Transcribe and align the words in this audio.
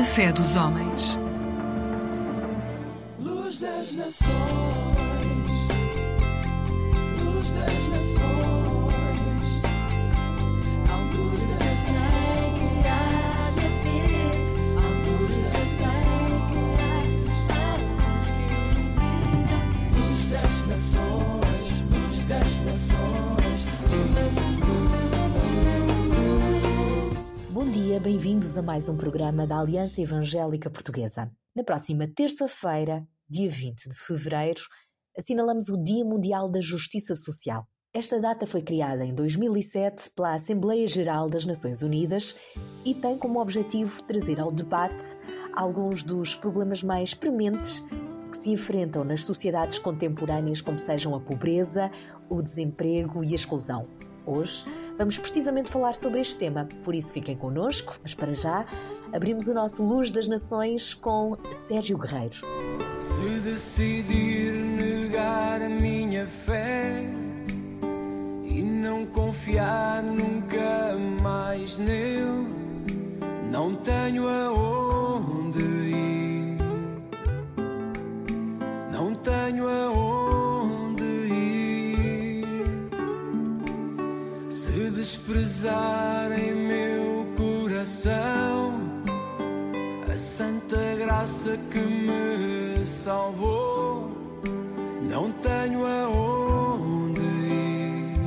A 0.00 0.02
fé 0.02 0.32
dos 0.32 0.56
homens. 0.56 1.18
Luz 3.18 3.58
das 3.58 3.92
nações, 3.96 4.30
luz 7.22 7.50
das 7.50 7.88
nações, 7.90 9.44
a 10.88 10.96
luz 11.14 11.42
das 11.42 11.78
sei 11.84 12.46
que 12.56 12.88
há 12.88 13.50
de 13.56 13.68
vir, 13.82 14.32
a 14.78 14.88
luz 15.04 15.36
das 15.52 15.68
sei 15.68 16.32
que 16.48 16.64
há 16.80 17.60
a 17.60 17.76
luz 17.76 18.26
que 18.30 18.44
ilumina, 18.54 19.58
luz 19.92 20.20
das 20.30 20.54
nações, 20.66 21.84
luz 21.90 22.16
das 22.24 22.58
nações. 22.60 23.19
Bom 27.60 27.70
dia, 27.70 28.00
bem-vindos 28.00 28.56
a 28.56 28.62
mais 28.62 28.88
um 28.88 28.96
programa 28.96 29.46
da 29.46 29.60
Aliança 29.60 30.00
Evangélica 30.00 30.70
Portuguesa. 30.70 31.30
Na 31.54 31.62
próxima 31.62 32.08
terça-feira, 32.08 33.06
dia 33.28 33.50
20 33.50 33.86
de 33.86 33.98
fevereiro, 33.98 34.62
assinalamos 35.14 35.68
o 35.68 35.76
Dia 35.76 36.02
Mundial 36.02 36.50
da 36.50 36.62
Justiça 36.62 37.14
Social. 37.14 37.68
Esta 37.92 38.18
data 38.18 38.46
foi 38.46 38.62
criada 38.62 39.04
em 39.04 39.14
2007 39.14 40.08
pela 40.16 40.32
Assembleia 40.32 40.88
Geral 40.88 41.28
das 41.28 41.44
Nações 41.44 41.82
Unidas 41.82 42.34
e 42.82 42.94
tem 42.94 43.18
como 43.18 43.42
objetivo 43.42 44.02
trazer 44.04 44.40
ao 44.40 44.50
debate 44.50 45.04
alguns 45.54 46.02
dos 46.02 46.34
problemas 46.34 46.82
mais 46.82 47.12
prementes 47.12 47.84
que 48.30 48.38
se 48.38 48.48
enfrentam 48.52 49.04
nas 49.04 49.20
sociedades 49.20 49.78
contemporâneas, 49.78 50.62
como 50.62 50.80
sejam 50.80 51.14
a 51.14 51.20
pobreza, 51.20 51.90
o 52.26 52.40
desemprego 52.40 53.22
e 53.22 53.32
a 53.32 53.36
exclusão. 53.36 53.99
Hoje 54.26 54.64
vamos 54.98 55.18
precisamente 55.18 55.70
falar 55.70 55.94
sobre 55.94 56.20
este 56.20 56.36
tema, 56.36 56.68
por 56.84 56.94
isso 56.94 57.12
fiquem 57.12 57.36
connosco, 57.36 57.98
mas 58.02 58.14
para 58.14 58.32
já 58.32 58.66
abrimos 59.12 59.48
o 59.48 59.54
nosso 59.54 59.82
Luz 59.82 60.10
das 60.10 60.28
Nações 60.28 60.94
com 60.94 61.36
Sérgio 61.66 61.96
Guerreiro. 61.96 62.34
Se 63.00 63.40
decidir 63.40 64.52
negar 64.52 65.62
a 65.62 65.68
minha 65.68 66.26
fé 66.26 67.02
e 68.44 68.62
não 68.62 69.06
confiar 69.06 70.02
nunca 70.02 70.96
mais 71.22 71.78
nele, 71.78 72.46
não 73.50 73.74
tenho 73.74 74.28
aonde 74.28 74.89
graça 91.20 91.58
que 91.70 91.78
me 91.78 92.82
salvou, 92.82 94.10
não 95.02 95.30
tenho 95.32 95.86
aonde 95.86 97.20
ir, 97.20 98.18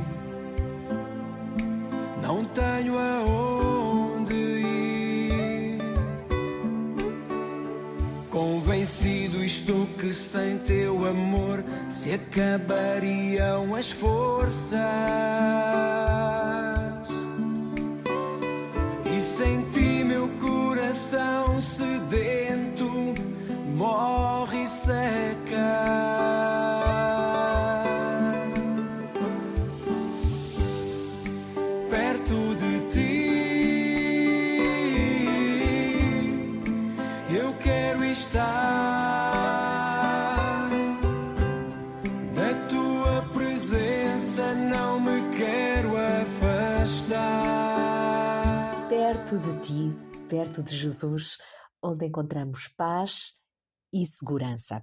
não 2.22 2.44
tenho 2.44 2.96
aonde 2.96 4.34
ir. 4.36 5.78
Convencido 8.30 9.44
estou 9.44 9.88
que 9.98 10.14
sem 10.14 10.58
teu 10.58 11.04
amor 11.04 11.64
se 11.90 12.12
acabariam 12.12 13.74
as 13.74 13.90
forças. 13.90 14.78
Perto 50.34 50.64
de 50.64 50.76
Jesus, 50.76 51.38
onde 51.80 52.06
encontramos 52.06 52.66
paz 52.76 53.34
e 53.92 54.04
segurança. 54.04 54.82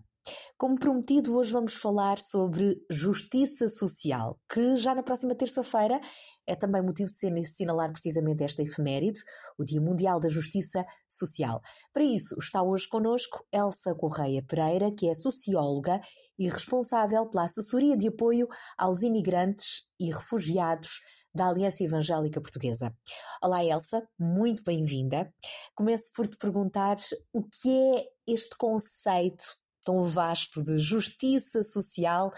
Como 0.57 0.79
prometido, 0.79 1.35
hoje 1.35 1.51
vamos 1.51 1.73
falar 1.73 2.19
sobre 2.19 2.77
justiça 2.89 3.67
social, 3.67 4.39
que 4.49 4.77
já 4.77 4.95
na 4.95 5.03
próxima 5.03 5.35
terça-feira 5.35 5.99
é 6.47 6.55
também 6.55 6.81
motivo 6.81 7.11
de 7.11 7.41
assinalar 7.41 7.91
precisamente 7.91 8.45
esta 8.45 8.63
efeméride, 8.63 9.19
o 9.59 9.65
Dia 9.65 9.81
Mundial 9.81 10.21
da 10.21 10.29
Justiça 10.29 10.85
Social. 11.05 11.59
Para 11.91 12.05
isso, 12.05 12.33
está 12.39 12.63
hoje 12.63 12.87
connosco 12.87 13.45
Elsa 13.51 13.93
Correia 13.93 14.41
Pereira, 14.47 14.89
que 14.89 15.09
é 15.09 15.13
socióloga 15.13 15.99
e 16.39 16.47
responsável 16.47 17.29
pela 17.29 17.43
assessoria 17.43 17.97
de 17.97 18.07
apoio 18.07 18.47
aos 18.77 19.01
imigrantes 19.01 19.85
e 19.99 20.13
refugiados 20.13 21.01
da 21.33 21.47
Aliança 21.47 21.83
Evangélica 21.83 22.41
Portuguesa. 22.41 22.93
Olá, 23.41 23.63
Elsa, 23.63 24.07
muito 24.19 24.63
bem-vinda. 24.63 25.33
Começo 25.73 26.11
por 26.15 26.27
te 26.27 26.37
perguntar 26.37 26.97
o 27.33 27.43
que 27.43 27.71
é 27.71 28.03
este 28.27 28.55
conceito 28.57 29.43
tão 29.83 30.03
vasto 30.03 30.63
de 30.63 30.77
justiça 30.77 31.63
social 31.63 32.31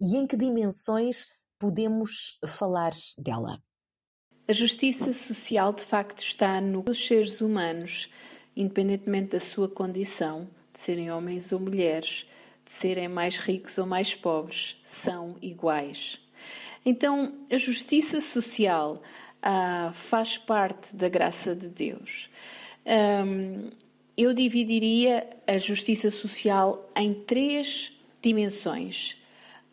e 0.00 0.16
em 0.16 0.26
que 0.26 0.36
dimensões 0.36 1.26
podemos 1.58 2.38
falar 2.46 2.92
dela? 3.16 3.62
A 4.48 4.52
justiça 4.52 5.14
social, 5.14 5.72
de 5.72 5.84
facto, 5.84 6.24
está 6.24 6.60
nos 6.60 7.06
seres 7.06 7.40
humanos, 7.40 8.10
independentemente 8.56 9.30
da 9.30 9.40
sua 9.40 9.68
condição, 9.68 10.50
de 10.74 10.80
serem 10.80 11.12
homens 11.12 11.52
ou 11.52 11.60
mulheres, 11.60 12.26
de 12.66 12.72
serem 12.72 13.08
mais 13.08 13.36
ricos 13.36 13.78
ou 13.78 13.86
mais 13.86 14.12
pobres, 14.14 14.76
são 15.04 15.36
iguais. 15.40 16.21
Então, 16.84 17.32
a 17.50 17.56
justiça 17.58 18.20
social 18.20 19.02
ah, 19.42 19.92
faz 20.08 20.36
parte 20.36 20.94
da 20.94 21.08
graça 21.08 21.54
de 21.54 21.68
Deus. 21.68 22.28
Um, 22.84 23.70
eu 24.16 24.34
dividiria 24.34 25.26
a 25.46 25.58
justiça 25.58 26.10
social 26.10 26.90
em 26.96 27.14
três 27.14 27.92
dimensões: 28.20 29.16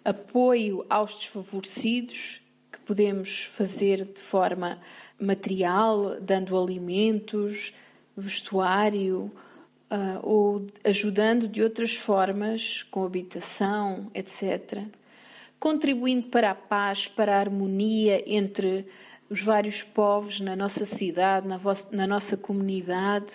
apoio 0.06 0.86
aos 0.90 1.16
desfavorecidos, 1.16 2.40
que 2.72 2.80
podemos 2.80 3.50
fazer 3.58 4.06
de 4.06 4.22
forma 4.22 4.80
material, 5.20 6.20
dando 6.22 6.58
alimentos, 6.58 7.74
vestuário, 8.16 9.32
uh, 9.92 10.20
ou 10.22 10.68
ajudando 10.84 11.48
de 11.48 11.62
outras 11.62 11.96
formas, 11.96 12.84
com 12.84 13.04
habitação, 13.04 14.10
etc. 14.14 14.84
Contribuindo 15.60 16.30
para 16.30 16.52
a 16.52 16.56
paz, 16.56 17.08
para 17.08 17.36
a 17.36 17.40
harmonia 17.40 18.24
entre 18.26 18.88
os 19.30 19.42
vários 19.42 19.84
povos 19.84 20.40
na 20.40 20.56
nossa 20.56 20.86
cidade, 20.86 21.48
na, 21.48 21.58
vossa, 21.58 21.88
na 21.92 22.08
nossa 22.08 22.38
comunidade, 22.38 23.28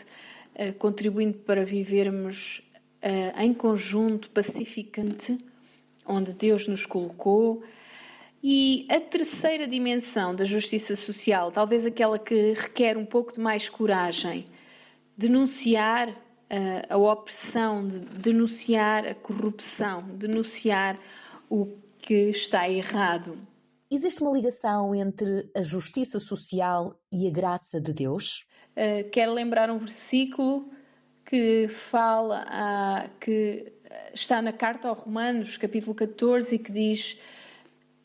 uh, 0.54 0.72
contribuindo 0.74 1.38
para 1.38 1.64
vivermos 1.64 2.62
uh, 3.02 3.40
em 3.40 3.52
conjunto, 3.52 4.30
pacificamente, 4.30 5.38
onde 6.06 6.32
Deus 6.32 6.66
nos 6.66 6.84
colocou. 6.86 7.62
E 8.42 8.86
a 8.90 9.00
terceira 9.00 9.66
dimensão 9.66 10.34
da 10.34 10.44
justiça 10.44 10.96
social, 10.96 11.52
talvez 11.52 11.86
aquela 11.86 12.18
que 12.18 12.52
requer 12.52 12.96
um 12.96 13.06
pouco 13.06 13.32
de 13.32 13.40
mais 13.40 13.68
coragem, 13.68 14.46
denunciar 15.16 16.08
uh, 16.08 16.14
a 16.88 16.96
opressão, 16.96 17.86
de 17.86 17.98
denunciar 18.18 19.06
a 19.06 19.14
corrupção, 19.14 20.02
denunciar 20.16 20.96
o 21.48 21.83
que 22.04 22.30
está 22.30 22.68
errado. 22.68 23.38
Existe 23.90 24.22
uma 24.22 24.30
ligação 24.30 24.94
entre 24.94 25.50
a 25.56 25.62
justiça 25.62 26.20
social 26.20 27.00
e 27.10 27.26
a 27.26 27.30
graça 27.30 27.80
de 27.80 27.94
Deus? 27.94 28.46
Uh, 28.76 29.08
quero 29.10 29.32
lembrar 29.32 29.70
um 29.70 29.78
versículo 29.78 30.70
que 31.24 31.66
fala, 31.90 32.44
uh, 32.44 33.10
que 33.18 33.72
está 34.12 34.42
na 34.42 34.52
carta 34.52 34.88
aos 34.88 34.98
Romanos, 34.98 35.56
capítulo 35.56 35.94
14, 35.94 36.54
e 36.54 36.58
que 36.58 36.70
diz: 36.70 37.16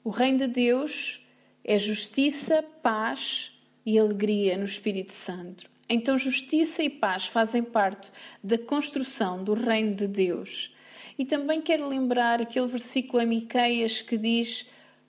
O 0.01 0.09
reino 0.11 0.39
de 0.39 0.47
Deus 0.47 1.21
é 1.61 1.77
justiça, 1.77 2.63
paz 2.81 3.51
e 3.85 3.99
alegria 3.99 4.57
no 4.57 4.65
Espírito 4.65 5.13
Santo. 5.13 5.69
Então, 5.89 6.17
justiça 6.17 6.81
e 6.81 6.89
paz 6.89 7.25
fazem 7.25 7.63
parte 7.63 8.09
da 8.41 8.57
construção 8.57 9.43
do 9.43 9.55
reino 9.55 9.93
de 9.95 10.07
Deus. 10.07 10.71
E 11.19 11.25
também 11.25 11.59
quero 11.59 11.85
lembrar 11.89 12.41
aquele 12.41 12.67
versículo 12.67 13.21
em 13.21 13.25
Miqueias 13.25 14.01
que 14.01 14.17
diz: 14.17 14.65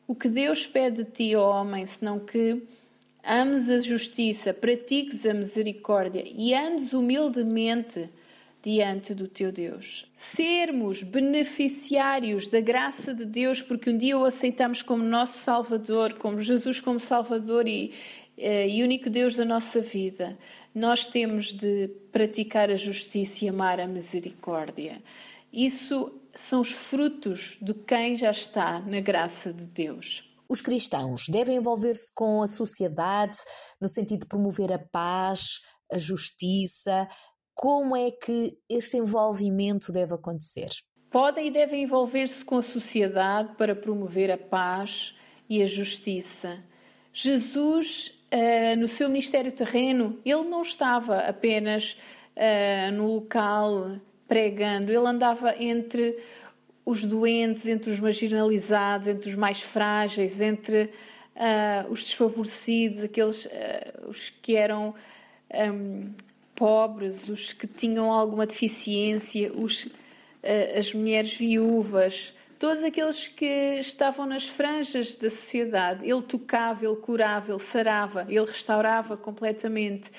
O 0.08 0.14
que 0.14 0.28
Deus 0.28 0.66
pede 0.66 1.04
de 1.04 1.10
ti, 1.12 1.36
ó 1.36 1.60
homem, 1.60 1.86
senão 1.86 2.18
que 2.18 2.60
ames 3.22 3.68
a 3.68 3.78
justiça, 3.78 4.52
pratiques 4.52 5.24
a 5.24 5.32
misericórdia 5.32 6.24
e 6.26 6.52
andes 6.52 6.92
humildemente 6.92 8.10
diante 8.60 9.14
do 9.14 9.28
teu 9.28 9.52
Deus. 9.52 10.04
Sermos 10.16 11.00
beneficiários 11.04 12.48
da 12.48 12.60
graça 12.60 13.14
de 13.14 13.24
Deus, 13.24 13.62
porque 13.62 13.88
um 13.88 13.96
dia 13.96 14.18
o 14.18 14.24
aceitamos 14.24 14.82
como 14.82 15.04
nosso 15.04 15.38
Salvador, 15.38 16.18
como 16.18 16.42
Jesus 16.42 16.80
como 16.80 16.98
Salvador 16.98 17.68
e, 17.68 17.94
eh, 18.36 18.68
e 18.68 18.82
único 18.82 19.08
Deus 19.08 19.36
da 19.36 19.44
nossa 19.44 19.80
vida, 19.80 20.36
nós 20.74 21.06
temos 21.06 21.54
de 21.54 21.88
praticar 22.10 22.68
a 22.68 22.76
justiça 22.76 23.44
e 23.44 23.48
amar 23.48 23.78
a 23.78 23.86
misericórdia. 23.86 25.00
Isso 25.52 26.20
são 26.36 26.60
os 26.60 26.72
frutos 26.72 27.56
de 27.60 27.74
quem 27.74 28.16
já 28.16 28.30
está 28.30 28.80
na 28.80 29.00
graça 29.00 29.52
de 29.52 29.64
Deus. 29.64 30.24
Os 30.48 30.60
cristãos 30.60 31.26
devem 31.28 31.56
envolver-se 31.56 32.12
com 32.14 32.42
a 32.42 32.46
sociedade 32.46 33.38
no 33.80 33.88
sentido 33.88 34.20
de 34.20 34.28
promover 34.28 34.72
a 34.72 34.78
paz, 34.78 35.60
a 35.92 35.98
justiça, 35.98 37.08
como 37.54 37.94
é 37.94 38.10
que 38.10 38.56
este 38.68 38.96
envolvimento 38.96 39.92
deve 39.92 40.14
acontecer? 40.14 40.68
Podem 41.10 41.48
e 41.48 41.50
devem 41.50 41.82
envolver-se 41.82 42.44
com 42.44 42.58
a 42.58 42.62
sociedade 42.62 43.54
para 43.56 43.74
promover 43.74 44.30
a 44.30 44.38
paz 44.38 45.14
e 45.48 45.62
a 45.62 45.66
justiça. 45.66 46.58
Jesus, 47.12 48.12
uh, 48.32 48.76
no 48.78 48.88
seu 48.88 49.08
ministério 49.08 49.52
terreno, 49.52 50.18
ele 50.24 50.44
não 50.44 50.62
estava 50.62 51.18
apenas 51.18 51.96
uh, 52.36 52.92
no 52.92 53.14
local 53.14 54.00
pregando, 54.30 54.92
ele 54.92 55.08
andava 55.08 55.56
entre 55.58 56.16
os 56.86 57.02
doentes, 57.02 57.66
entre 57.66 57.90
os 57.90 57.98
marginalizados, 57.98 59.08
entre 59.08 59.28
os 59.28 59.34
mais 59.34 59.60
frágeis, 59.60 60.40
entre 60.40 60.84
uh, 61.34 61.90
os 61.90 62.04
desfavorecidos, 62.04 63.02
aqueles 63.02 63.48
os 64.06 64.30
que 64.40 64.54
eram 64.54 64.94
um, 65.52 66.12
pobres, 66.54 67.28
os 67.28 67.52
que 67.52 67.66
tinham 67.66 68.12
alguma 68.12 68.46
deficiência, 68.46 69.50
os, 69.52 69.88
eh, 70.44 70.78
as 70.78 70.92
mulheres 70.92 71.32
viúvas, 71.34 72.32
todos 72.58 72.84
aqueles 72.84 73.26
que 73.26 73.80
estavam 73.80 74.26
nas 74.26 74.46
franjas 74.46 75.16
da 75.16 75.30
sociedade. 75.30 76.04
Ele 76.04 76.20
tocava, 76.20 76.84
ele 76.84 76.96
curava, 76.96 77.50
ele 77.50 77.60
sarava, 77.60 78.26
ele 78.28 78.44
restaurava 78.44 79.16
completamente. 79.16 80.10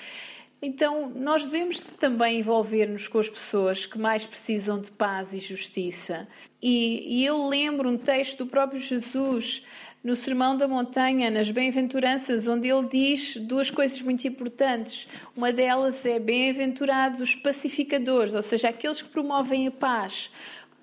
Então, 0.62 1.10
nós 1.10 1.42
devemos 1.44 1.80
também 1.80 2.40
envolver-nos 2.40 3.08
com 3.08 3.18
as 3.18 3.28
pessoas 3.28 3.88
que 3.88 3.98
mais 3.98 4.26
precisam 4.26 4.80
de 4.80 4.92
paz 4.92 5.34
e 5.34 5.40
justiça. 5.40 6.28
E, 6.62 7.22
e 7.22 7.26
eu 7.26 7.48
lembro 7.48 7.90
um 7.90 7.98
texto 7.98 8.40
do 8.40 8.48
próprio 8.48 8.80
Jesus 8.80 9.64
no 10.04 10.16
Sermão 10.16 10.56
da 10.56 10.68
Montanha, 10.68 11.32
nas 11.32 11.50
Bem-aventuranças, 11.50 12.48
onde 12.48 12.68
ele 12.68 12.88
diz 12.88 13.38
duas 13.38 13.72
coisas 13.72 14.02
muito 14.02 14.28
importantes. 14.28 15.08
Uma 15.36 15.52
delas 15.52 16.06
é: 16.06 16.20
bem-aventurados 16.20 17.20
os 17.22 17.34
pacificadores, 17.36 18.34
ou 18.34 18.44
seja, 18.44 18.70
aqueles 18.70 19.02
que 19.02 19.10
promovem 19.10 19.68
a 19.68 19.72
paz, 19.72 20.30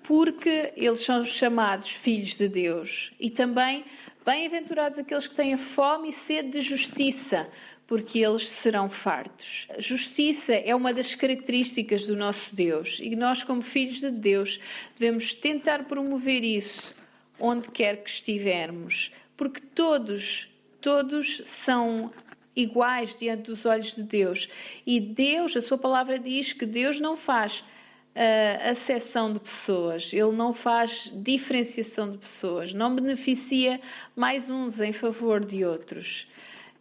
porque 0.03 0.73
eles 0.75 1.05
são 1.05 1.23
chamados 1.23 1.89
filhos 1.89 2.35
de 2.35 2.47
Deus. 2.47 3.11
E 3.19 3.29
também, 3.29 3.85
bem-aventurados 4.25 4.99
aqueles 4.99 5.27
que 5.27 5.35
têm 5.35 5.57
fome 5.57 6.09
e 6.09 6.13
sede 6.25 6.51
de 6.51 6.61
justiça, 6.61 7.47
porque 7.89 8.19
eles 8.19 8.47
serão 8.47 8.87
fartos. 8.87 9.67
Justiça 9.79 10.53
é 10.53 10.75
uma 10.75 10.93
das 10.93 11.15
características 11.15 12.05
do 12.05 12.15
nosso 12.15 12.55
Deus 12.55 12.99
e 13.01 13.15
nós, 13.15 13.43
como 13.43 13.63
filhos 13.63 13.99
de 13.99 14.11
Deus, 14.11 14.59
devemos 14.99 15.33
tentar 15.33 15.85
promover 15.85 16.43
isso 16.43 16.95
onde 17.39 17.71
quer 17.71 18.03
que 18.03 18.11
estivermos, 18.11 19.11
porque 19.35 19.59
todos, 19.73 20.47
todos 20.79 21.41
são 21.65 22.11
iguais 22.55 23.17
diante 23.17 23.49
dos 23.49 23.65
olhos 23.65 23.95
de 23.95 24.03
Deus. 24.03 24.47
E 24.85 24.99
Deus, 24.99 25.57
a 25.57 25.61
sua 25.61 25.77
palavra 25.77 26.19
diz 26.19 26.53
que 26.53 26.67
Deus 26.67 26.99
não 26.99 27.17
faz 27.17 27.57
uh, 27.57 28.69
acessão 28.69 29.33
de 29.33 29.39
pessoas, 29.39 30.13
Ele 30.13 30.31
não 30.31 30.53
faz 30.53 31.11
diferenciação 31.11 32.11
de 32.11 32.19
pessoas, 32.19 32.71
não 32.71 32.93
beneficia 32.93 33.81
mais 34.15 34.47
uns 34.47 34.79
em 34.79 34.93
favor 34.93 35.43
de 35.43 35.65
outros. 35.65 36.27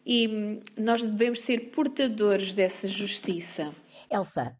E 0.08 0.26
nós 0.74 1.02
devemos 1.02 1.42
ser 1.42 1.70
portadores 1.70 2.54
dessa 2.54 2.88
justiça. 2.88 3.70
Elsa, 4.10 4.56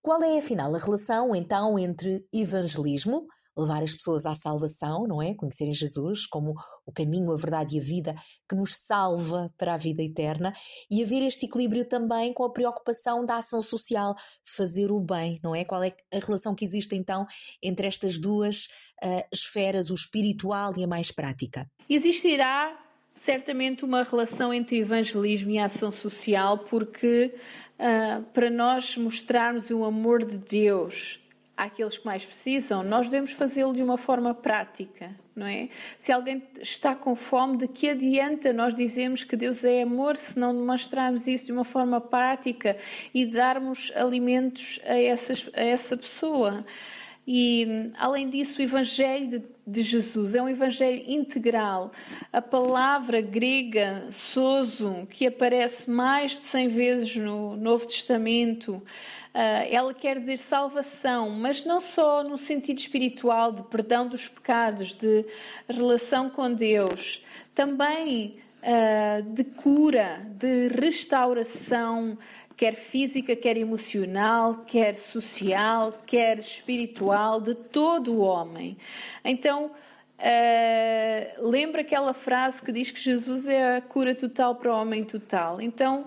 qual 0.00 0.22
é 0.22 0.38
afinal 0.38 0.72
a 0.74 0.78
relação 0.78 1.34
então 1.34 1.76
entre 1.76 2.24
evangelismo, 2.32 3.26
levar 3.56 3.82
as 3.82 3.92
pessoas 3.92 4.24
à 4.26 4.32
salvação, 4.32 5.04
não 5.06 5.20
é? 5.20 5.34
Conhecerem 5.34 5.72
Jesus 5.72 6.24
como 6.26 6.54
o 6.86 6.92
caminho, 6.92 7.32
a 7.32 7.36
verdade 7.36 7.76
e 7.76 7.80
a 7.80 7.82
vida 7.82 8.14
que 8.48 8.54
nos 8.54 8.76
salva 8.76 9.52
para 9.58 9.74
a 9.74 9.76
vida 9.76 10.02
eterna 10.02 10.54
e 10.90 11.02
haver 11.02 11.22
este 11.22 11.46
equilíbrio 11.46 11.84
também 11.84 12.32
com 12.32 12.44
a 12.44 12.52
preocupação 12.52 13.24
da 13.24 13.38
ação 13.38 13.60
social, 13.60 14.14
fazer 14.56 14.90
o 14.92 15.00
bem, 15.00 15.40
não 15.42 15.54
é? 15.54 15.64
Qual 15.64 15.82
é 15.82 15.94
a 16.12 16.18
relação 16.18 16.54
que 16.54 16.64
existe 16.64 16.94
então 16.94 17.26
entre 17.60 17.88
estas 17.88 18.18
duas 18.20 18.66
uh, 19.04 19.26
esferas, 19.32 19.90
o 19.90 19.94
espiritual 19.94 20.72
e 20.78 20.84
a 20.84 20.86
mais 20.86 21.10
prática? 21.10 21.68
Existirá 21.88 22.91
certamente 23.24 23.84
uma 23.84 24.02
relação 24.02 24.52
entre 24.52 24.78
evangelismo 24.78 25.50
e 25.50 25.58
ação 25.58 25.92
social, 25.92 26.58
porque 26.58 27.34
uh, 27.78 28.22
para 28.32 28.50
nós 28.50 28.96
mostrarmos 28.96 29.70
o 29.70 29.84
amor 29.84 30.24
de 30.24 30.36
Deus 30.36 31.20
àqueles 31.56 31.98
que 31.98 32.04
mais 32.04 32.24
precisam, 32.24 32.82
nós 32.82 33.02
devemos 33.02 33.32
fazê-lo 33.32 33.72
de 33.72 33.82
uma 33.82 33.96
forma 33.96 34.34
prática, 34.34 35.14
não 35.36 35.46
é? 35.46 35.68
Se 36.00 36.10
alguém 36.10 36.42
está 36.60 36.94
com 36.94 37.14
fome, 37.14 37.58
de 37.58 37.68
que 37.68 37.88
adianta 37.88 38.52
nós 38.52 38.74
dizermos 38.74 39.22
que 39.22 39.36
Deus 39.36 39.62
é 39.62 39.82
amor 39.82 40.16
se 40.16 40.36
não 40.38 40.56
demonstrarmos 40.56 41.26
isso 41.26 41.46
de 41.46 41.52
uma 41.52 41.64
forma 41.64 42.00
prática 42.00 42.76
e 43.14 43.26
darmos 43.26 43.92
alimentos 43.94 44.80
a, 44.84 44.98
essas, 44.98 45.48
a 45.54 45.62
essa 45.62 45.96
pessoa? 45.96 46.64
E, 47.26 47.92
além 47.98 48.28
disso, 48.30 48.58
o 48.58 48.62
Evangelho 48.62 49.38
de, 49.38 49.42
de, 49.64 49.82
Jesus 49.82 50.34
é 50.34 50.42
um 50.42 50.48
Evangelho 50.48 51.04
integral. 51.06 51.92
A 52.32 52.42
palavra 52.42 53.20
grega 53.20 54.08
sozo, 54.10 55.06
que 55.08 55.26
aparece 55.26 55.88
mais 55.88 56.32
de 56.32 56.44
100 56.46 56.68
vezes 56.68 57.16
no 57.16 57.56
Novo 57.56 57.86
Testamento, 57.86 58.82
Uh, 59.32 59.64
ela 59.70 59.94
quer 59.94 60.20
dizer 60.20 60.36
salvação, 60.40 61.30
mas 61.30 61.64
não 61.64 61.80
só 61.80 62.22
no 62.22 62.36
sentido 62.36 62.78
espiritual 62.78 63.50
de 63.50 63.62
perdão 63.62 64.06
dos 64.06 64.28
pecados, 64.28 64.94
de 64.94 65.24
relação 65.66 66.28
com 66.28 66.52
Deus, 66.52 67.24
também 67.54 68.36
uh, 68.62 69.22
de 69.22 69.44
cura, 69.44 70.20
de 70.38 70.68
restauração, 70.68 72.18
quer 72.62 72.76
física, 72.76 73.34
quer 73.34 73.56
emocional, 73.56 74.58
quer 74.64 74.94
social, 74.94 75.92
quer 76.06 76.38
espiritual, 76.38 77.40
de 77.40 77.56
todo 77.56 78.12
o 78.12 78.20
homem. 78.20 78.76
Então, 79.24 79.66
uh, 79.66 81.48
lembra 81.50 81.80
aquela 81.80 82.14
frase 82.14 82.62
que 82.62 82.70
diz 82.70 82.88
que 82.92 83.00
Jesus 83.00 83.48
é 83.48 83.78
a 83.78 83.80
cura 83.80 84.14
total 84.14 84.54
para 84.54 84.72
o 84.72 84.80
homem 84.80 85.02
total. 85.02 85.60
Então, 85.60 86.04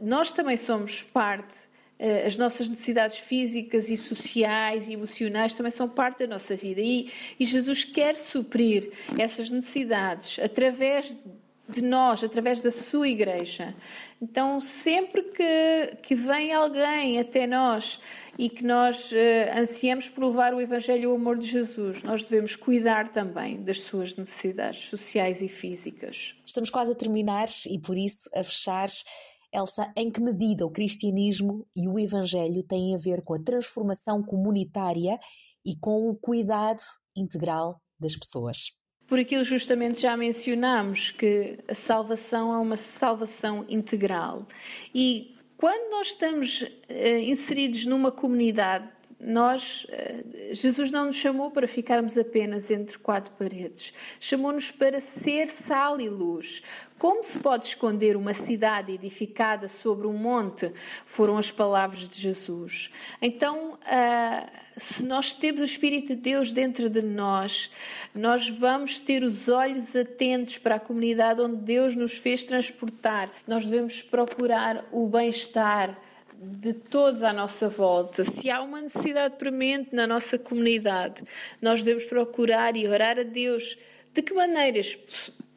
nós 0.00 0.32
também 0.32 0.56
somos 0.56 1.02
parte 1.02 1.54
eh, 1.98 2.26
as 2.26 2.36
nossas 2.36 2.68
necessidades 2.68 3.18
físicas 3.18 3.88
e 3.88 3.96
sociais 3.96 4.88
e 4.88 4.92
emocionais 4.92 5.54
também 5.54 5.70
são 5.70 5.88
parte 5.88 6.20
da 6.20 6.26
nossa 6.26 6.56
vida. 6.56 6.80
E, 6.80 7.10
e 7.38 7.46
Jesus 7.46 7.84
quer 7.84 8.16
suprir 8.16 8.90
essas 9.18 9.48
necessidades 9.48 10.38
através 10.38 11.08
de 11.08 11.43
nós, 11.82 12.22
através 12.22 12.60
da 12.60 12.70
sua 12.70 13.08
igreja. 13.08 13.74
Então, 14.20 14.60
sempre 14.60 15.22
que, 15.22 15.96
que 16.02 16.14
vem 16.14 16.52
alguém 16.52 17.18
até 17.18 17.46
nós 17.46 17.98
e 18.38 18.48
que 18.48 18.64
nós 18.64 19.10
uh, 19.12 19.58
ansiamos 19.58 20.08
por 20.08 20.24
levar 20.24 20.54
o 20.54 20.60
Evangelho 20.60 21.02
e 21.02 21.06
o 21.06 21.14
amor 21.14 21.38
de 21.38 21.46
Jesus, 21.46 22.02
nós 22.02 22.24
devemos 22.24 22.56
cuidar 22.56 23.12
também 23.12 23.62
das 23.62 23.80
suas 23.80 24.14
necessidades 24.16 24.88
sociais 24.88 25.40
e 25.40 25.48
físicas. 25.48 26.34
Estamos 26.44 26.70
quase 26.70 26.92
a 26.92 26.94
terminar 26.94 27.46
e, 27.68 27.78
por 27.78 27.96
isso, 27.96 28.28
a 28.34 28.42
fechar 28.42 28.88
Elsa, 29.52 29.92
em 29.96 30.10
que 30.10 30.20
medida 30.20 30.66
o 30.66 30.70
cristianismo 30.70 31.64
e 31.76 31.86
o 31.86 31.98
evangelho 31.98 32.62
têm 32.64 32.94
a 32.94 32.98
ver 32.98 33.22
com 33.22 33.34
a 33.34 33.42
transformação 33.42 34.22
comunitária 34.22 35.18
e 35.64 35.76
com 35.76 36.08
o 36.08 36.16
cuidado 36.16 36.82
integral 37.16 37.80
das 37.98 38.16
pessoas? 38.16 38.72
Por 39.06 39.18
aquilo 39.18 39.44
justamente 39.44 40.02
já 40.02 40.16
mencionámos 40.16 41.10
que 41.10 41.58
a 41.68 41.74
salvação 41.74 42.54
é 42.54 42.58
uma 42.58 42.76
salvação 42.76 43.64
integral. 43.68 44.46
E 44.94 45.34
quando 45.56 45.90
nós 45.90 46.08
estamos 46.08 46.62
uh, 46.62 47.18
inseridos 47.22 47.84
numa 47.86 48.10
comunidade, 48.10 48.88
nós, 49.26 49.86
eh, 49.88 50.52
Jesus 50.52 50.90
não 50.90 51.06
nos 51.06 51.16
chamou 51.16 51.50
para 51.50 51.66
ficarmos 51.66 52.16
apenas 52.18 52.70
entre 52.70 52.98
quatro 52.98 53.32
paredes. 53.38 53.94
Chamou-nos 54.20 54.70
para 54.70 55.00
ser 55.00 55.50
sal 55.66 55.98
e 55.98 56.08
luz. 56.10 56.62
Como 56.98 57.24
se 57.24 57.42
pode 57.42 57.66
esconder 57.66 58.16
uma 58.16 58.34
cidade 58.34 58.92
edificada 58.92 59.68
sobre 59.68 60.06
um 60.06 60.12
monte? 60.12 60.70
Foram 61.06 61.38
as 61.38 61.50
palavras 61.50 62.06
de 62.06 62.20
Jesus. 62.20 62.90
Então, 63.22 63.78
ah, 63.86 64.46
se 64.78 65.02
nós 65.02 65.32
temos 65.32 65.62
o 65.62 65.64
Espírito 65.64 66.08
de 66.08 66.16
Deus 66.16 66.52
dentro 66.52 66.90
de 66.90 67.00
nós, 67.00 67.70
nós 68.14 68.48
vamos 68.50 69.00
ter 69.00 69.22
os 69.22 69.48
olhos 69.48 69.96
atentos 69.96 70.58
para 70.58 70.74
a 70.74 70.80
comunidade 70.80 71.40
onde 71.40 71.56
Deus 71.56 71.96
nos 71.96 72.12
fez 72.12 72.44
transportar. 72.44 73.30
Nós 73.48 73.64
devemos 73.64 74.02
procurar 74.02 74.84
o 74.92 75.08
bem-estar 75.08 75.96
de 76.40 76.74
todos 76.74 77.22
à 77.22 77.32
nossa 77.32 77.68
volta. 77.68 78.24
Se 78.24 78.50
há 78.50 78.62
uma 78.62 78.80
necessidade 78.80 79.36
premente 79.36 79.94
na 79.94 80.06
nossa 80.06 80.38
comunidade, 80.38 81.22
nós 81.60 81.82
devemos 81.82 82.08
procurar 82.08 82.76
e 82.76 82.86
orar 82.88 83.18
a 83.18 83.22
Deus 83.22 83.76
de 84.12 84.22
que 84.22 84.34
maneiras 84.34 84.96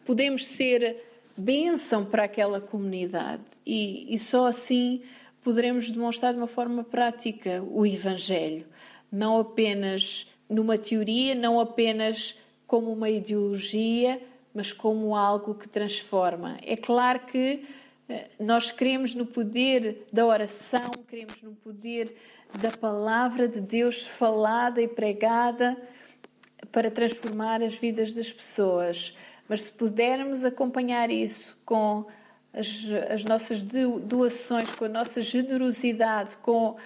podemos 0.06 0.46
ser 0.48 1.04
bênção 1.38 2.06
para 2.06 2.24
aquela 2.24 2.60
comunidade. 2.60 3.44
E, 3.66 4.14
e 4.14 4.18
só 4.18 4.48
assim 4.48 5.02
poderemos 5.44 5.92
demonstrar 5.92 6.34
de 6.34 6.40
uma 6.40 6.48
forma 6.48 6.84
prática 6.84 7.64
o 7.64 7.86
Evangelho. 7.86 8.66
Não 9.12 9.40
apenas 9.40 10.26
numa 10.50 10.78
teoria, 10.78 11.36
não 11.36 11.60
apenas 11.60 12.36
como 12.66 12.92
uma 12.92 13.10
ideologia, 13.10 14.22
mas 14.54 14.74
como 14.74 15.16
algo 15.16 15.56
que 15.56 15.68
transforma. 15.68 16.58
É 16.64 16.76
claro 16.76 17.20
que 17.28 17.64
nós 18.40 18.72
queremos 18.72 19.14
no 19.14 19.26
poder 19.26 20.08
da 20.12 20.26
oração, 20.26 20.92
queremos 21.08 21.42
no 21.42 21.54
poder 21.56 22.16
da 22.62 22.72
palavra 22.78 23.48
de 23.48 23.60
Deus 23.60 24.06
falada 24.06 24.82
e 24.82 24.88
pregada 24.88 25.78
para 26.72 26.90
transformar 26.90 27.62
as 27.62 27.76
vidas 27.76 28.14
das 28.14 28.32
pessoas. 28.32 29.14
Mas 29.50 29.64
se 29.64 29.72
pudermos 29.72 30.44
acompanhar 30.44 31.10
isso 31.10 31.58
com 31.66 32.06
as, 32.54 32.68
as 33.10 33.24
nossas 33.24 33.64
doações, 33.64 34.76
com 34.76 34.86
a 34.86 34.90
nossa 34.90 35.22
generosidade, 35.22 36.36
com 36.38 36.72
uh, 36.72 36.78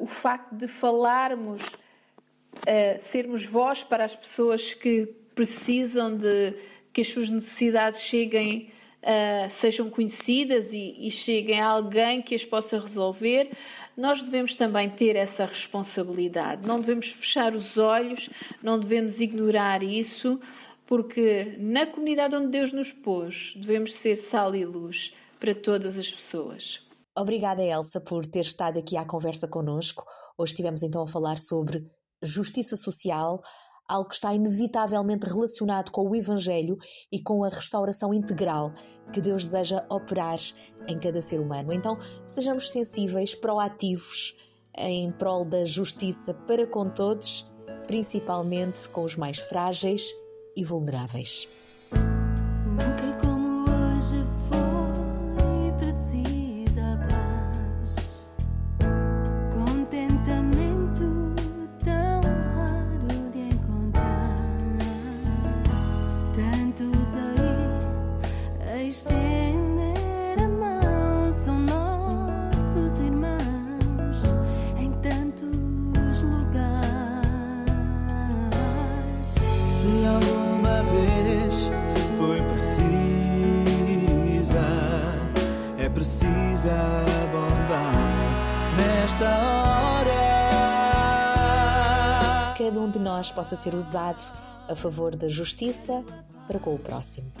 o 0.00 0.06
facto 0.06 0.54
de 0.54 0.68
falarmos, 0.68 1.66
uh, 1.66 3.00
sermos 3.00 3.44
voz 3.44 3.82
para 3.82 4.04
as 4.04 4.14
pessoas 4.14 4.74
que 4.74 5.06
precisam 5.34 6.16
de 6.16 6.54
que 6.92 7.02
as 7.02 7.08
suas 7.08 7.30
necessidades 7.30 8.00
cheguem, 8.02 8.72
uh, 9.02 9.50
sejam 9.60 9.90
conhecidas 9.90 10.66
e, 10.72 11.06
e 11.06 11.10
cheguem 11.10 11.60
a 11.60 11.68
alguém 11.68 12.22
que 12.22 12.34
as 12.34 12.44
possa 12.44 12.78
resolver, 12.78 13.50
nós 13.96 14.22
devemos 14.22 14.54
também 14.56 14.88
ter 14.90 15.16
essa 15.16 15.44
responsabilidade. 15.44 16.66
Não 16.66 16.80
devemos 16.80 17.08
fechar 17.08 17.54
os 17.54 17.76
olhos, 17.76 18.28
não 18.62 18.78
devemos 18.78 19.18
ignorar 19.20 19.82
isso, 19.82 20.40
porque 20.86 21.56
na 21.58 21.86
comunidade 21.86 22.34
onde 22.34 22.48
Deus 22.48 22.72
nos 22.72 22.92
pôs, 22.92 23.52
devemos 23.56 23.92
ser 23.94 24.16
sal 24.16 24.54
e 24.54 24.64
luz 24.64 25.12
para 25.38 25.54
todas 25.54 25.98
as 25.98 26.10
pessoas. 26.10 26.80
Obrigada, 27.16 27.62
Elsa, 27.62 28.00
por 28.00 28.24
ter 28.26 28.40
estado 28.40 28.78
aqui 28.78 28.96
à 28.96 29.04
conversa 29.04 29.48
connosco. 29.48 30.04
Hoje 30.38 30.52
estivemos 30.52 30.82
então 30.84 31.02
a 31.02 31.06
falar 31.06 31.36
sobre 31.36 31.84
justiça 32.22 32.76
social, 32.76 33.40
algo 33.88 34.08
que 34.08 34.14
está 34.14 34.34
inevitavelmente 34.34 35.26
relacionado 35.26 35.90
com 35.90 36.08
o 36.08 36.14
Evangelho 36.14 36.76
e 37.10 37.20
com 37.20 37.42
a 37.42 37.48
restauração 37.48 38.12
integral 38.12 38.72
que 39.12 39.20
Deus 39.20 39.44
deseja 39.44 39.84
operar 39.88 40.38
em 40.86 40.98
cada 40.98 41.20
ser 41.20 41.40
humano. 41.40 41.72
Então, 41.72 41.96
sejamos 42.26 42.70
sensíveis, 42.70 43.34
proativos 43.34 44.36
em 44.76 45.10
prol 45.10 45.44
da 45.44 45.64
justiça 45.64 46.34
para 46.34 46.66
com 46.66 46.88
todos, 46.90 47.50
principalmente 47.86 48.88
com 48.90 49.02
os 49.02 49.16
mais 49.16 49.38
frágeis 49.38 50.12
e 50.54 50.62
vulneráveis. 50.62 51.48
Possa 93.48 93.56
ser 93.56 93.74
usado 93.74 94.20
a 94.68 94.74
favor 94.74 95.16
da 95.16 95.26
justiça 95.26 96.04
para 96.46 96.58
com 96.58 96.74
o 96.74 96.78
próximo. 96.78 97.32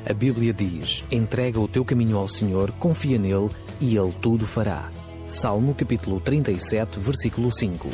A 0.06 0.12
Bíblia 0.12 0.52
diz: 0.52 1.04
entrega 1.10 1.60
o 1.60 1.68
teu 1.68 1.84
caminho 1.84 2.16
ao 2.16 2.28
Senhor, 2.28 2.72
confia 2.72 3.18
nele 3.18 3.50
e 3.80 3.96
ele 3.96 4.12
tudo 4.20 4.46
fará. 4.46 4.90
Salmo 5.26 5.74
capítulo 5.74 6.20
37, 6.20 6.98
versículo 6.98 7.52
5. 7.52 7.88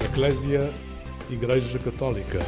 Eclésia 0.00 0.70
Igreja 1.28 1.78
Católica. 1.78 2.40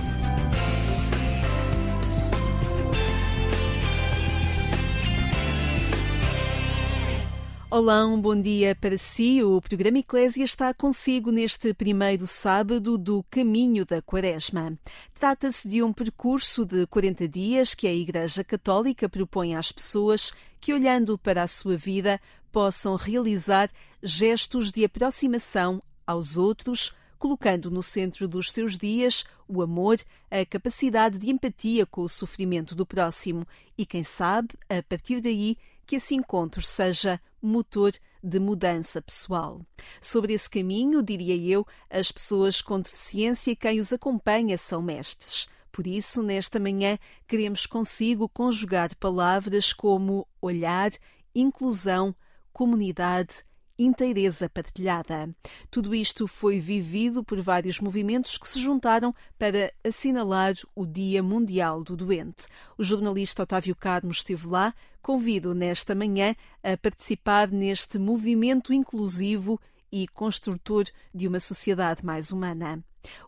Olá, 7.76 8.07
um 8.07 8.21
bom 8.21 8.40
dia 8.40 8.73
para 8.76 8.97
si. 8.97 9.43
O 9.43 9.61
programa 9.61 9.99
Eclésia 9.99 10.45
está 10.45 10.73
consigo 10.73 11.33
neste 11.33 11.75
primeiro 11.75 12.25
sábado 12.25 12.97
do 12.97 13.25
Caminho 13.28 13.85
da 13.85 14.00
Quaresma. 14.00 14.78
Trata-se 15.12 15.69
de 15.69 15.83
um 15.83 15.93
percurso 15.93 16.64
de 16.64 16.87
40 16.87 17.26
dias 17.26 17.75
que 17.75 17.88
a 17.88 17.93
Igreja 17.93 18.45
Católica 18.45 19.09
propõe 19.09 19.57
às 19.57 19.73
pessoas 19.73 20.33
que, 20.61 20.73
olhando 20.73 21.19
para 21.19 21.43
a 21.43 21.49
sua 21.49 21.76
vida, 21.76 22.21
possam 22.52 22.95
realizar 22.95 23.69
gestos 24.00 24.71
de 24.71 24.85
aproximação 24.85 25.83
aos 26.07 26.37
outros, 26.37 26.95
colocando 27.19 27.73
no 27.73 27.83
centro 27.83 28.28
dos 28.28 28.52
seus 28.52 28.78
dias 28.78 29.25
o 29.49 29.61
amor, 29.62 29.99
a 30.31 30.47
capacidade 30.47 31.19
de 31.19 31.28
empatia 31.28 31.85
com 31.85 32.02
o 32.02 32.09
sofrimento 32.09 32.73
do 32.76 32.87
próximo 32.87 33.45
e, 33.76 33.85
quem 33.85 34.04
sabe, 34.04 34.50
a 34.69 34.81
partir 34.81 35.21
daí, 35.21 35.57
que 35.85 35.97
esse 35.97 36.14
encontro 36.14 36.62
seja 36.62 37.21
motor 37.41 37.93
de 38.23 38.41
mudança 38.41 39.03
pessoal. 39.03 39.61
Sobre 40.00 40.33
esse 40.33 40.49
caminho, 40.49 41.03
diria 41.03 41.37
eu, 41.37 41.67
as 41.91 42.11
pessoas 42.11 42.62
com 42.62 42.81
deficiência 42.81 43.50
e 43.50 43.57
quem 43.57 43.79
os 43.79 43.93
acompanha 43.93 44.57
são 44.57 44.81
mestres. 44.81 45.47
Por 45.71 45.87
isso, 45.87 46.23
nesta 46.23 46.59
manhã, 46.59 46.99
queremos 47.26 47.67
consigo 47.67 48.29
conjugar 48.29 48.95
palavras 48.97 49.73
como 49.73 50.26
olhar, 50.41 50.91
inclusão, 51.35 52.14
comunidade 52.53 53.43
inteireza 53.78 54.49
partilhada. 54.49 55.35
Tudo 55.71 55.95
isto 55.95 56.26
foi 56.26 56.61
vivido 56.61 57.25
por 57.25 57.40
vários 57.40 57.81
movimentos 57.81 58.38
que 58.38 58.49
se 58.49 58.61
juntaram 58.61 59.14
para 59.38 59.73
assinalar 59.83 60.54
o 60.75 60.87
Dia 60.87 61.23
Mundial 61.23 61.83
do 61.83 61.97
Doente. 61.97 62.47
O 62.78 62.85
jornalista 62.85 63.43
Otávio 63.43 63.75
Carmo 63.75 64.11
esteve 64.11 64.47
lá. 64.47 64.75
Convido 65.02 65.54
nesta 65.54 65.95
manhã 65.95 66.35
a 66.62 66.76
participar 66.76 67.50
neste 67.50 67.99
movimento 67.99 68.73
inclusivo 68.73 69.61
e 69.93 70.09
construtor 70.09 70.87
de 71.14 71.28
uma 71.28 71.38
sociedade 71.38 72.04
mais 72.04 72.33
humana. 72.33 72.83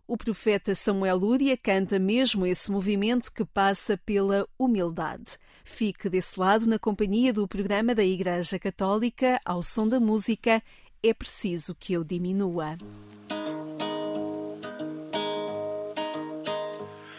O 0.06 0.16
profeta 0.16 0.75
Samuel 0.75 1.16
Lúria 1.16 1.56
canta 1.56 1.99
mesmo 1.99 2.47
esse 2.47 2.71
movimento 2.71 3.33
que 3.33 3.45
passa 3.45 3.97
pela 3.97 4.47
humildade. 4.59 5.38
Fique 5.64 6.09
desse 6.09 6.38
lado 6.38 6.66
na 6.66 6.78
companhia 6.78 7.33
do 7.33 7.47
programa 7.49 7.95
da 7.95 8.04
Igreja 8.04 8.59
Católica 8.59 9.40
ao 9.45 9.62
som 9.62 9.88
da 9.88 9.99
música 9.99 10.62
É 11.02 11.12
preciso 11.12 11.75
que 11.75 11.92
eu 11.92 12.04
diminua. 12.04 12.76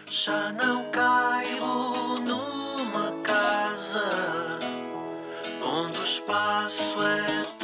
Já 0.10 0.52
não 0.54 0.90
caibo 0.92 2.20
numa 2.20 3.22
casa 3.22 4.60
onde 5.64 6.00
o 6.00 6.04
espaço 6.04 7.02
é 7.04 7.57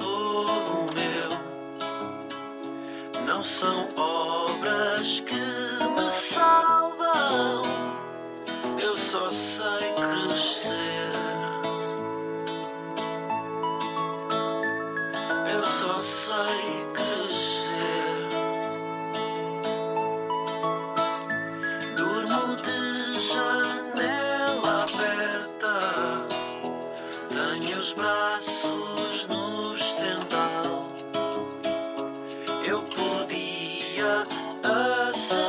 São 3.43 3.89
obras 3.97 5.19
que 5.19 5.35
me 5.35 6.11
salvam, 6.33 7.61
eu 8.79 8.95
só 8.95 9.29
sei 9.31 9.93
crescer. 9.95 11.11
Eu 15.51 15.63
só 15.81 15.97
sei 15.99 16.85
crescer. 16.93 18.29
Durmo 21.97 22.55
de 22.55 23.19
janela 23.27 24.83
aberta, 24.83 25.75
tenho 27.29 27.77
os 27.77 27.91
braços 27.91 29.27
no 29.27 29.75
estendal. 29.75 30.93
Eu 34.03 34.25
podia 34.61 35.42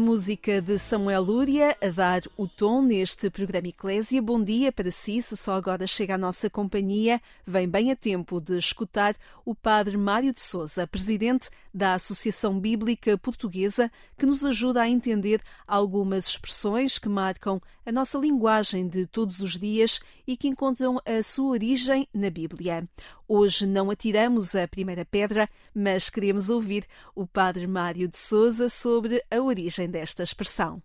música 0.00 0.62
de 0.62 0.78
Samuel 0.78 1.22
Lúria 1.22 1.76
a 1.80 1.88
dar 1.90 2.22
o 2.36 2.48
tom 2.48 2.80
neste 2.82 3.28
programa 3.28 3.68
Eclésia. 3.68 4.20
Bom 4.22 4.42
dia 4.42 4.72
para 4.72 4.90
si, 4.90 5.20
se 5.20 5.36
só 5.36 5.54
agora 5.54 5.86
chega 5.86 6.14
à 6.14 6.18
nossa 6.18 6.48
companhia, 6.48 7.20
vem 7.46 7.68
bem 7.68 7.92
a 7.92 7.96
tempo 7.96 8.40
de 8.40 8.56
escutar 8.56 9.14
o 9.44 9.54
Padre 9.54 9.96
Mário 9.98 10.32
de 10.32 10.40
Souza, 10.40 10.86
presidente 10.86 11.50
da 11.72 11.94
Associação 11.94 12.58
Bíblica 12.58 13.16
Portuguesa, 13.18 13.92
que 14.16 14.26
nos 14.26 14.44
ajuda 14.44 14.80
a 14.80 14.88
entender 14.88 15.42
algumas 15.66 16.26
expressões 16.26 16.98
que 16.98 17.08
marcam 17.08 17.60
a 17.90 17.92
nossa 17.92 18.16
linguagem 18.18 18.86
de 18.86 19.04
todos 19.04 19.40
os 19.40 19.58
dias 19.58 19.98
e 20.24 20.36
que 20.36 20.46
encontram 20.46 21.00
a 21.04 21.20
sua 21.24 21.50
origem 21.50 22.06
na 22.14 22.30
Bíblia. 22.30 22.88
Hoje 23.26 23.66
não 23.66 23.90
atiramos 23.90 24.54
a 24.54 24.68
primeira 24.68 25.04
pedra, 25.04 25.48
mas 25.74 26.08
queremos 26.08 26.50
ouvir 26.50 26.86
o 27.16 27.26
Padre 27.26 27.66
Mário 27.66 28.06
de 28.06 28.16
Souza 28.16 28.68
sobre 28.68 29.20
a 29.28 29.40
origem 29.40 29.90
desta 29.90 30.22
expressão. 30.22 30.80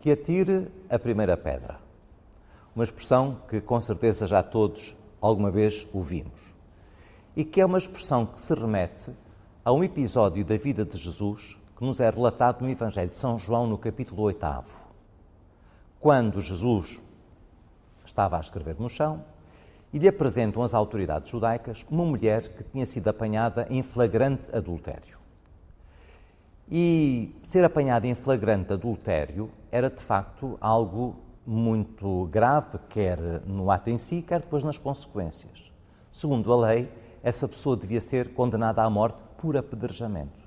Que 0.00 0.10
atire 0.10 0.66
a 0.90 0.98
primeira 0.98 1.36
pedra. 1.36 1.78
Uma 2.74 2.82
expressão 2.82 3.40
que 3.48 3.60
com 3.60 3.80
certeza 3.80 4.26
já 4.26 4.42
todos 4.42 4.96
alguma 5.20 5.52
vez 5.52 5.86
ouvimos. 5.92 6.40
E 7.36 7.44
que 7.44 7.60
é 7.60 7.64
uma 7.64 7.78
expressão 7.78 8.26
que 8.26 8.40
se 8.40 8.52
remete 8.52 9.12
a 9.64 9.72
um 9.72 9.84
episódio 9.84 10.44
da 10.44 10.56
vida 10.56 10.84
de 10.84 10.98
Jesus 10.98 11.56
que 11.78 11.84
nos 11.84 12.00
é 12.00 12.10
relatado 12.10 12.60
no 12.60 12.68
Evangelho 12.68 13.10
de 13.10 13.18
São 13.18 13.38
João, 13.38 13.68
no 13.68 13.78
capítulo 13.78 14.22
8. 14.22 14.83
Quando 16.04 16.38
Jesus 16.38 17.00
estava 18.04 18.36
a 18.36 18.40
escrever 18.40 18.76
no 18.78 18.90
chão 18.90 19.24
e 19.90 19.98
lhe 19.98 20.06
apresentam 20.06 20.62
as 20.62 20.74
autoridades 20.74 21.30
judaicas 21.30 21.86
uma 21.90 22.04
mulher 22.04 22.46
que 22.46 22.62
tinha 22.62 22.84
sido 22.84 23.08
apanhada 23.08 23.66
em 23.70 23.82
flagrante 23.82 24.54
adultério. 24.54 25.16
E 26.70 27.34
ser 27.42 27.64
apanhada 27.64 28.06
em 28.06 28.14
flagrante 28.14 28.74
adultério 28.74 29.50
era 29.72 29.88
de 29.88 30.02
facto 30.02 30.58
algo 30.60 31.16
muito 31.46 32.26
grave, 32.26 32.78
quer 32.90 33.18
no 33.46 33.70
ato 33.70 33.88
em 33.88 33.96
si, 33.96 34.20
quer 34.20 34.40
depois 34.40 34.62
nas 34.62 34.76
consequências. 34.76 35.72
Segundo 36.12 36.52
a 36.52 36.66
lei, 36.68 36.92
essa 37.22 37.48
pessoa 37.48 37.78
devia 37.78 38.02
ser 38.02 38.34
condenada 38.34 38.82
à 38.82 38.90
morte 38.90 39.16
por 39.38 39.56
apedrejamento. 39.56 40.38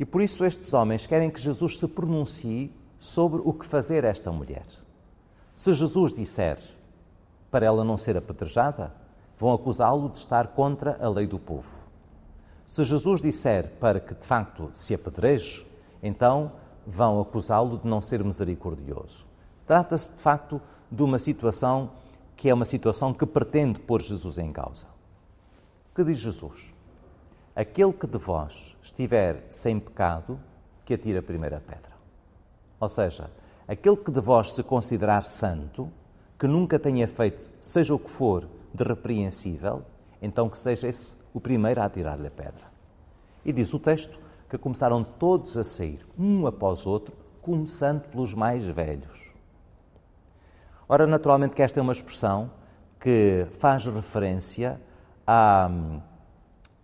E 0.00 0.04
por 0.06 0.22
isso 0.22 0.46
estes 0.46 0.72
homens 0.72 1.06
querem 1.06 1.28
que 1.28 1.42
Jesus 1.42 1.78
se 1.78 1.86
pronuncie 1.86 2.72
sobre 3.04 3.42
o 3.44 3.52
que 3.52 3.66
fazer 3.66 4.02
esta 4.02 4.32
mulher. 4.32 4.64
Se 5.54 5.74
Jesus 5.74 6.14
disser 6.14 6.58
para 7.50 7.66
ela 7.66 7.84
não 7.84 7.98
ser 7.98 8.16
apedrejada, 8.16 8.94
vão 9.36 9.52
acusá-lo 9.52 10.08
de 10.08 10.20
estar 10.20 10.48
contra 10.48 10.96
a 10.98 11.06
lei 11.10 11.26
do 11.26 11.38
povo. 11.38 11.82
Se 12.64 12.82
Jesus 12.82 13.20
disser 13.20 13.72
para 13.78 14.00
que 14.00 14.14
de 14.14 14.26
facto 14.26 14.70
se 14.72 14.94
apedreje, 14.94 15.66
então 16.02 16.52
vão 16.86 17.20
acusá-lo 17.20 17.78
de 17.78 17.86
não 17.86 18.00
ser 18.00 18.24
misericordioso. 18.24 19.26
Trata-se 19.66 20.10
de 20.10 20.22
facto 20.22 20.58
de 20.90 21.02
uma 21.02 21.18
situação 21.18 21.90
que 22.34 22.48
é 22.48 22.54
uma 22.54 22.64
situação 22.64 23.12
que 23.12 23.26
pretende 23.26 23.80
pôr 23.80 24.00
Jesus 24.00 24.38
em 24.38 24.50
causa. 24.50 24.86
O 25.92 25.94
que 25.94 26.04
diz 26.04 26.16
Jesus? 26.16 26.72
Aquele 27.54 27.92
que 27.92 28.06
de 28.06 28.16
vós 28.16 28.74
estiver 28.82 29.46
sem 29.50 29.78
pecado, 29.78 30.40
que 30.86 30.94
atire 30.94 31.18
a 31.18 31.22
primeira 31.22 31.60
pedra. 31.60 31.93
Ou 32.80 32.88
seja, 32.88 33.30
aquele 33.66 33.96
que 33.96 34.10
de 34.10 34.20
vós 34.20 34.52
se 34.52 34.62
considerar 34.62 35.26
santo, 35.26 35.90
que 36.38 36.46
nunca 36.46 36.78
tenha 36.78 37.06
feito, 37.06 37.50
seja 37.60 37.94
o 37.94 37.98
que 37.98 38.10
for, 38.10 38.48
de 38.72 38.82
repreensível, 38.82 39.82
então 40.20 40.48
que 40.48 40.58
seja 40.58 40.88
esse 40.88 41.16
o 41.32 41.40
primeiro 41.40 41.80
a 41.80 41.84
atirar-lhe 41.84 42.26
a 42.26 42.30
pedra. 42.30 42.64
E 43.44 43.52
diz 43.52 43.74
o 43.74 43.78
texto 43.78 44.18
que 44.48 44.56
começaram 44.56 45.02
todos 45.02 45.58
a 45.58 45.64
sair, 45.64 46.06
um 46.18 46.46
após 46.46 46.86
outro, 46.86 47.14
começando 47.42 48.02
pelos 48.02 48.32
mais 48.32 48.64
velhos. 48.66 49.32
Ora, 50.88 51.06
naturalmente 51.06 51.54
que 51.54 51.62
esta 51.62 51.80
é 51.80 51.82
uma 51.82 51.92
expressão 51.92 52.50
que 53.00 53.46
faz 53.58 53.84
referência 53.84 54.80
à 55.26 55.68
hum, 55.70 56.00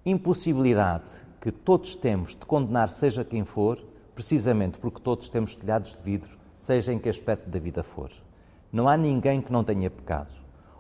impossibilidade 0.04 1.12
que 1.40 1.50
todos 1.50 1.94
temos 1.94 2.32
de 2.32 2.44
condenar 2.44 2.90
seja 2.90 3.24
quem 3.24 3.44
for, 3.44 3.82
precisamente 4.20 4.78
porque 4.78 5.00
todos 5.00 5.30
temos 5.30 5.54
telhados 5.54 5.96
de 5.96 6.02
vidro, 6.02 6.36
seja 6.54 6.92
em 6.92 6.98
que 6.98 7.08
aspecto 7.08 7.48
da 7.48 7.58
vida 7.58 7.82
for. 7.82 8.10
Não 8.70 8.86
há 8.86 8.94
ninguém 8.94 9.40
que 9.40 9.50
não 9.50 9.64
tenha 9.64 9.88
pecado. 9.88 10.34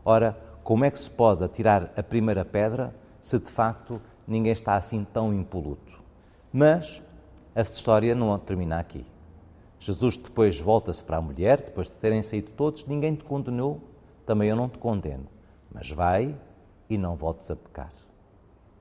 Ora, 0.04 0.38
como 0.62 0.84
é 0.84 0.90
que 0.90 0.98
se 0.98 1.10
pode 1.10 1.42
atirar 1.42 1.90
a 1.96 2.02
primeira 2.02 2.44
pedra 2.44 2.94
se 3.18 3.38
de 3.38 3.50
facto 3.50 3.98
ninguém 4.28 4.52
está 4.52 4.76
assim 4.76 5.06
tão 5.10 5.32
impoluto? 5.32 6.02
Mas 6.52 7.02
esta 7.54 7.74
história 7.74 8.14
não 8.14 8.38
termina 8.38 8.78
aqui. 8.78 9.06
Jesus 9.78 10.18
depois 10.18 10.60
volta-se 10.60 11.02
para 11.02 11.16
a 11.16 11.22
mulher, 11.22 11.62
depois 11.62 11.86
de 11.86 11.94
terem 11.94 12.22
saído 12.22 12.50
todos, 12.50 12.84
ninguém 12.84 13.14
te 13.14 13.24
condenou, 13.24 13.80
também 14.26 14.50
eu 14.50 14.56
não 14.56 14.68
te 14.68 14.78
condeno. 14.78 15.26
Mas 15.72 15.90
vai 15.90 16.36
e 16.90 16.98
não 16.98 17.16
voltes 17.16 17.50
a 17.50 17.56
pecar. 17.56 17.90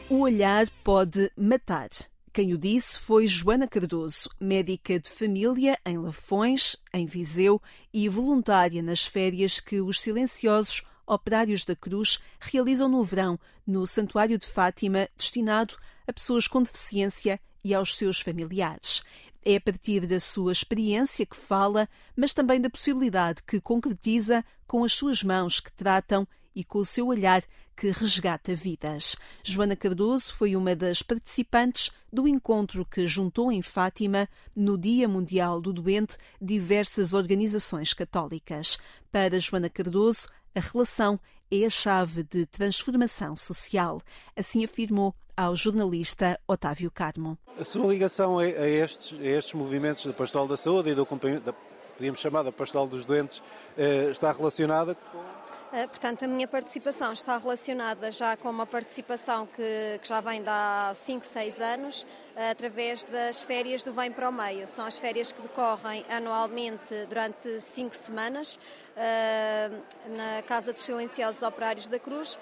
O 0.09 0.19
olhar 0.19 0.69
pode 0.83 1.31
matar. 1.35 1.89
Quem 2.33 2.53
o 2.53 2.57
disse 2.57 2.97
foi 2.97 3.27
Joana 3.27 3.67
Cardoso, 3.67 4.29
médica 4.39 4.97
de 4.97 5.09
família 5.09 5.77
em 5.85 5.97
Lafões, 5.97 6.77
em 6.93 7.05
Viseu 7.05 7.61
e 7.93 8.07
voluntária 8.07 8.81
nas 8.81 9.05
férias 9.05 9.59
que 9.59 9.81
os 9.81 9.99
silenciosos 9.99 10.81
operários 11.05 11.65
da 11.65 11.75
Cruz 11.75 12.19
realizam 12.39 12.87
no 12.87 13.03
verão 13.03 13.37
no 13.67 13.85
Santuário 13.85 14.37
de 14.37 14.47
Fátima, 14.47 15.09
destinado 15.17 15.75
a 16.07 16.13
pessoas 16.13 16.47
com 16.47 16.63
deficiência 16.63 17.37
e 17.61 17.73
aos 17.73 17.97
seus 17.97 18.21
familiares. 18.21 19.03
É 19.43 19.57
a 19.57 19.61
partir 19.61 20.07
da 20.07 20.21
sua 20.21 20.53
experiência 20.53 21.25
que 21.25 21.35
fala, 21.35 21.85
mas 22.15 22.33
também 22.33 22.61
da 22.61 22.69
possibilidade 22.69 23.43
que 23.45 23.59
concretiza 23.59 24.41
com 24.65 24.85
as 24.85 24.93
suas 24.93 25.21
mãos 25.21 25.59
que 25.59 25.73
tratam 25.73 26.25
e 26.55 26.63
com 26.63 26.79
o 26.79 26.85
seu 26.85 27.07
olhar 27.07 27.43
que 27.81 27.89
resgata 27.89 28.53
vidas. 28.53 29.17
Joana 29.41 29.75
Cardoso 29.75 30.35
foi 30.35 30.55
uma 30.55 30.75
das 30.75 31.01
participantes 31.01 31.89
do 32.13 32.27
encontro 32.27 32.85
que 32.85 33.07
juntou 33.07 33.51
em 33.51 33.63
Fátima, 33.63 34.29
no 34.55 34.77
Dia 34.77 35.07
Mundial 35.07 35.59
do 35.59 35.73
Doente, 35.73 36.15
diversas 36.39 37.11
organizações 37.11 37.91
católicas. 37.91 38.77
Para 39.11 39.39
Joana 39.39 39.67
Cardoso, 39.67 40.27
a 40.53 40.59
relação 40.59 41.19
é 41.49 41.65
a 41.65 41.71
chave 41.71 42.21
de 42.21 42.45
transformação 42.45 43.35
social. 43.35 43.99
Assim 44.35 44.63
afirmou 44.63 45.15
ao 45.35 45.55
jornalista 45.55 46.39
Otávio 46.47 46.91
Carmo. 46.91 47.35
A 47.59 47.63
sua 47.63 47.87
ligação 47.87 48.37
a, 48.37 48.47
estes, 48.47 49.19
a 49.19 49.25
estes 49.25 49.55
movimentos 49.55 50.05
da 50.05 50.13
Pastoral 50.13 50.47
da 50.47 50.55
Saúde 50.55 50.91
e 50.91 50.93
do 50.93 51.01
acompanhamento, 51.01 51.51
podíamos 51.97 52.19
chamar 52.19 52.43
da 52.43 52.51
Pastoral 52.51 52.87
dos 52.87 53.07
Doentes, 53.07 53.41
eh, 53.75 54.09
está 54.11 54.31
relacionada 54.31 54.93
com 54.93 55.40
portanto, 55.87 56.25
a 56.25 56.27
minha 56.27 56.47
participação 56.47 57.13
está 57.13 57.37
relacionada 57.37 58.11
já 58.11 58.35
com 58.35 58.49
uma 58.49 58.65
participação 58.65 59.47
que, 59.47 59.99
que 60.01 60.07
já 60.07 60.19
vem 60.19 60.41
de 60.41 60.49
há 60.49 60.91
5, 60.93 61.25
6 61.25 61.61
anos, 61.61 62.05
eh, 62.35 62.51
através 62.51 63.05
das 63.05 63.41
férias 63.41 63.81
do 63.81 63.93
Vem 63.93 64.11
para 64.11 64.27
o 64.27 64.33
Meio. 64.33 64.67
São 64.67 64.85
as 64.85 64.97
férias 64.97 65.31
que 65.31 65.41
decorrem 65.41 66.05
anualmente 66.09 67.05
durante 67.07 67.61
5 67.61 67.95
semanas 67.95 68.59
eh, 68.97 69.71
na 70.07 70.41
Casa 70.41 70.73
dos 70.73 70.81
Silenciosos 70.81 71.41
Operários 71.41 71.87
da 71.87 71.97
Cruz, 71.97 72.37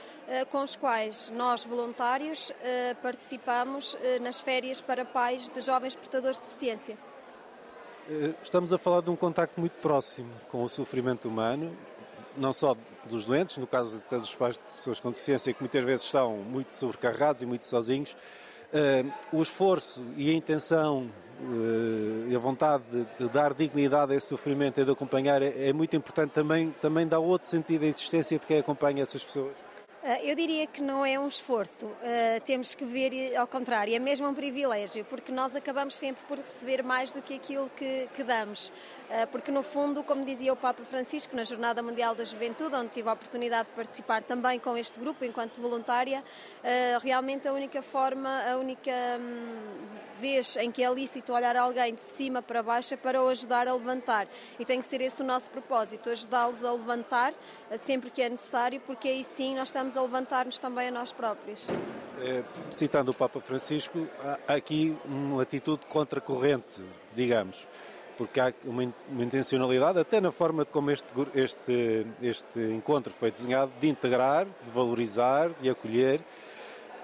com 0.51 0.63
os 0.63 0.75
quais 0.75 1.29
nós, 1.29 1.63
voluntários, 1.63 2.51
participamos 3.01 3.97
nas 4.21 4.39
férias 4.39 4.79
para 4.81 5.03
pais 5.05 5.49
de 5.49 5.61
jovens 5.61 5.95
portadores 5.95 6.37
de 6.37 6.45
deficiência. 6.45 6.97
Estamos 8.41 8.73
a 8.73 8.77
falar 8.77 9.01
de 9.01 9.09
um 9.09 9.15
contacto 9.15 9.59
muito 9.59 9.73
próximo 9.73 10.31
com 10.51 10.63
o 10.63 10.69
sofrimento 10.69 11.27
humano, 11.27 11.75
não 12.37 12.53
só 12.53 12.75
dos 13.05 13.25
doentes, 13.25 13.57
no 13.57 13.67
caso 13.67 14.01
dos 14.09 14.35
pais 14.35 14.55
de 14.55 14.61
pessoas 14.75 14.99
com 14.99 15.09
deficiência, 15.11 15.53
que 15.53 15.61
muitas 15.61 15.83
vezes 15.83 16.05
estão 16.05 16.37
muito 16.37 16.75
sobrecarregados 16.75 17.41
e 17.41 17.45
muito 17.45 17.65
sozinhos, 17.65 18.15
uh, 18.73 19.11
o 19.31 19.41
esforço 19.41 20.03
e 20.15 20.29
a 20.29 20.33
intenção 20.33 21.09
uh, 21.41 22.29
e 22.29 22.35
a 22.35 22.39
vontade 22.39 22.83
de, 22.91 23.05
de, 23.17 23.29
dar 23.29 23.53
dignidade 23.53 24.13
a 24.13 24.15
esse 24.15 24.27
sofrimento 24.27 24.79
e 24.79 24.85
de 24.85 24.91
acompanhar 24.91 25.41
é, 25.41 25.69
é 25.69 25.73
muito 25.73 25.95
importante 25.95 26.31
também, 26.31 26.71
também 26.81 27.07
dá 27.07 27.19
outro 27.19 27.47
sentido 27.47 27.83
à 27.83 27.87
existência 27.87 28.37
de 28.37 28.45
quem 28.45 28.59
acompanha 28.59 29.01
essas 29.01 29.23
pessoas. 29.23 29.53
Ah, 30.01 30.21
eu 30.23 30.33
diria 30.33 30.65
que 30.65 30.81
não 30.81 31.05
é 31.05 31.19
um 31.19 31.27
esforço, 31.27 31.85
uh, 31.85 32.41
temos 32.45 32.73
que 32.73 32.85
ver 32.85 33.35
ao 33.35 33.45
contrário, 33.45 33.93
é 33.93 33.99
mesmo 33.99 34.27
um 34.27 34.33
privilégio, 34.33 35.03
porque 35.05 35.29
nós 35.29 35.55
acabamos 35.57 35.95
sempre 35.95 36.23
por 36.25 36.37
receber 36.37 36.81
mais 36.81 37.11
do 37.11 37.21
que 37.21 37.33
aquilo 37.33 37.69
que, 37.75 38.07
que 38.15 38.23
damos. 38.23 38.71
Uh, 39.09 39.25
porque, 39.31 39.49
no 39.49 39.63
fundo, 39.63 40.03
como 40.03 40.23
dizia 40.23 40.53
o 40.53 40.55
Papa 40.55 40.83
Francisco 40.83 41.35
na 41.35 41.43
Jornada 41.43 41.81
Mundial 41.81 42.13
da 42.13 42.23
Juventude, 42.23 42.75
onde 42.75 42.89
tive 42.89 43.09
a 43.09 43.13
oportunidade 43.13 43.67
de 43.67 43.73
participar 43.73 44.21
também 44.21 44.59
com 44.59 44.77
este 44.77 44.99
grupo 44.99 45.25
enquanto 45.25 45.59
voluntária, 45.59 46.23
uh, 46.59 46.99
realmente 47.01 47.47
a 47.47 47.53
única 47.53 47.81
forma, 47.81 48.29
a 48.43 48.55
única 48.57 48.91
hum, 49.19 49.87
vez 50.21 50.55
em 50.57 50.71
que 50.71 50.83
é 50.83 50.93
lícito 50.93 51.33
olhar 51.33 51.55
alguém 51.55 51.95
de 51.95 52.01
cima 52.01 52.43
para 52.43 52.61
baixo 52.61 52.93
é 52.93 52.97
para 52.97 53.19
o 53.19 53.27
ajudar 53.29 53.67
a 53.67 53.73
levantar. 53.73 54.27
E 54.59 54.63
tem 54.63 54.79
que 54.79 54.85
ser 54.85 55.01
esse 55.01 55.23
o 55.23 55.25
nosso 55.25 55.49
propósito, 55.49 56.11
ajudá-los 56.11 56.63
a 56.63 56.71
levantar 56.71 57.33
sempre 57.77 58.11
que 58.11 58.21
é 58.21 58.29
necessário, 58.29 58.79
porque 58.81 59.07
aí 59.07 59.23
sim 59.23 59.55
nós 59.55 59.69
estamos 59.69 59.97
a 59.97 60.01
levantar-nos 60.01 60.59
também 60.59 60.89
a 60.89 60.91
nós 60.91 61.11
próprios. 61.11 61.67
Citando 62.71 63.11
o 63.11 63.13
Papa 63.13 63.39
Francisco, 63.39 64.07
há 64.47 64.53
aqui 64.53 64.95
uma 65.05 65.41
atitude 65.41 65.85
contracorrente, 65.87 66.81
digamos, 67.15 67.67
porque 68.19 68.37
há 68.37 68.51
uma, 68.65 68.93
uma 69.09 69.23
intencionalidade, 69.23 69.97
até 69.97 70.19
na 70.19 70.29
forma 70.29 70.65
de 70.65 70.71
como 70.71 70.91
este, 70.91 71.07
este, 71.33 72.05
este 72.21 72.59
encontro 72.59 73.13
foi 73.13 73.31
desenhado, 73.31 73.71
de 73.79 73.87
integrar, 73.87 74.45
de 74.45 74.71
valorizar, 74.71 75.51
de 75.61 75.69
acolher. 75.69 76.19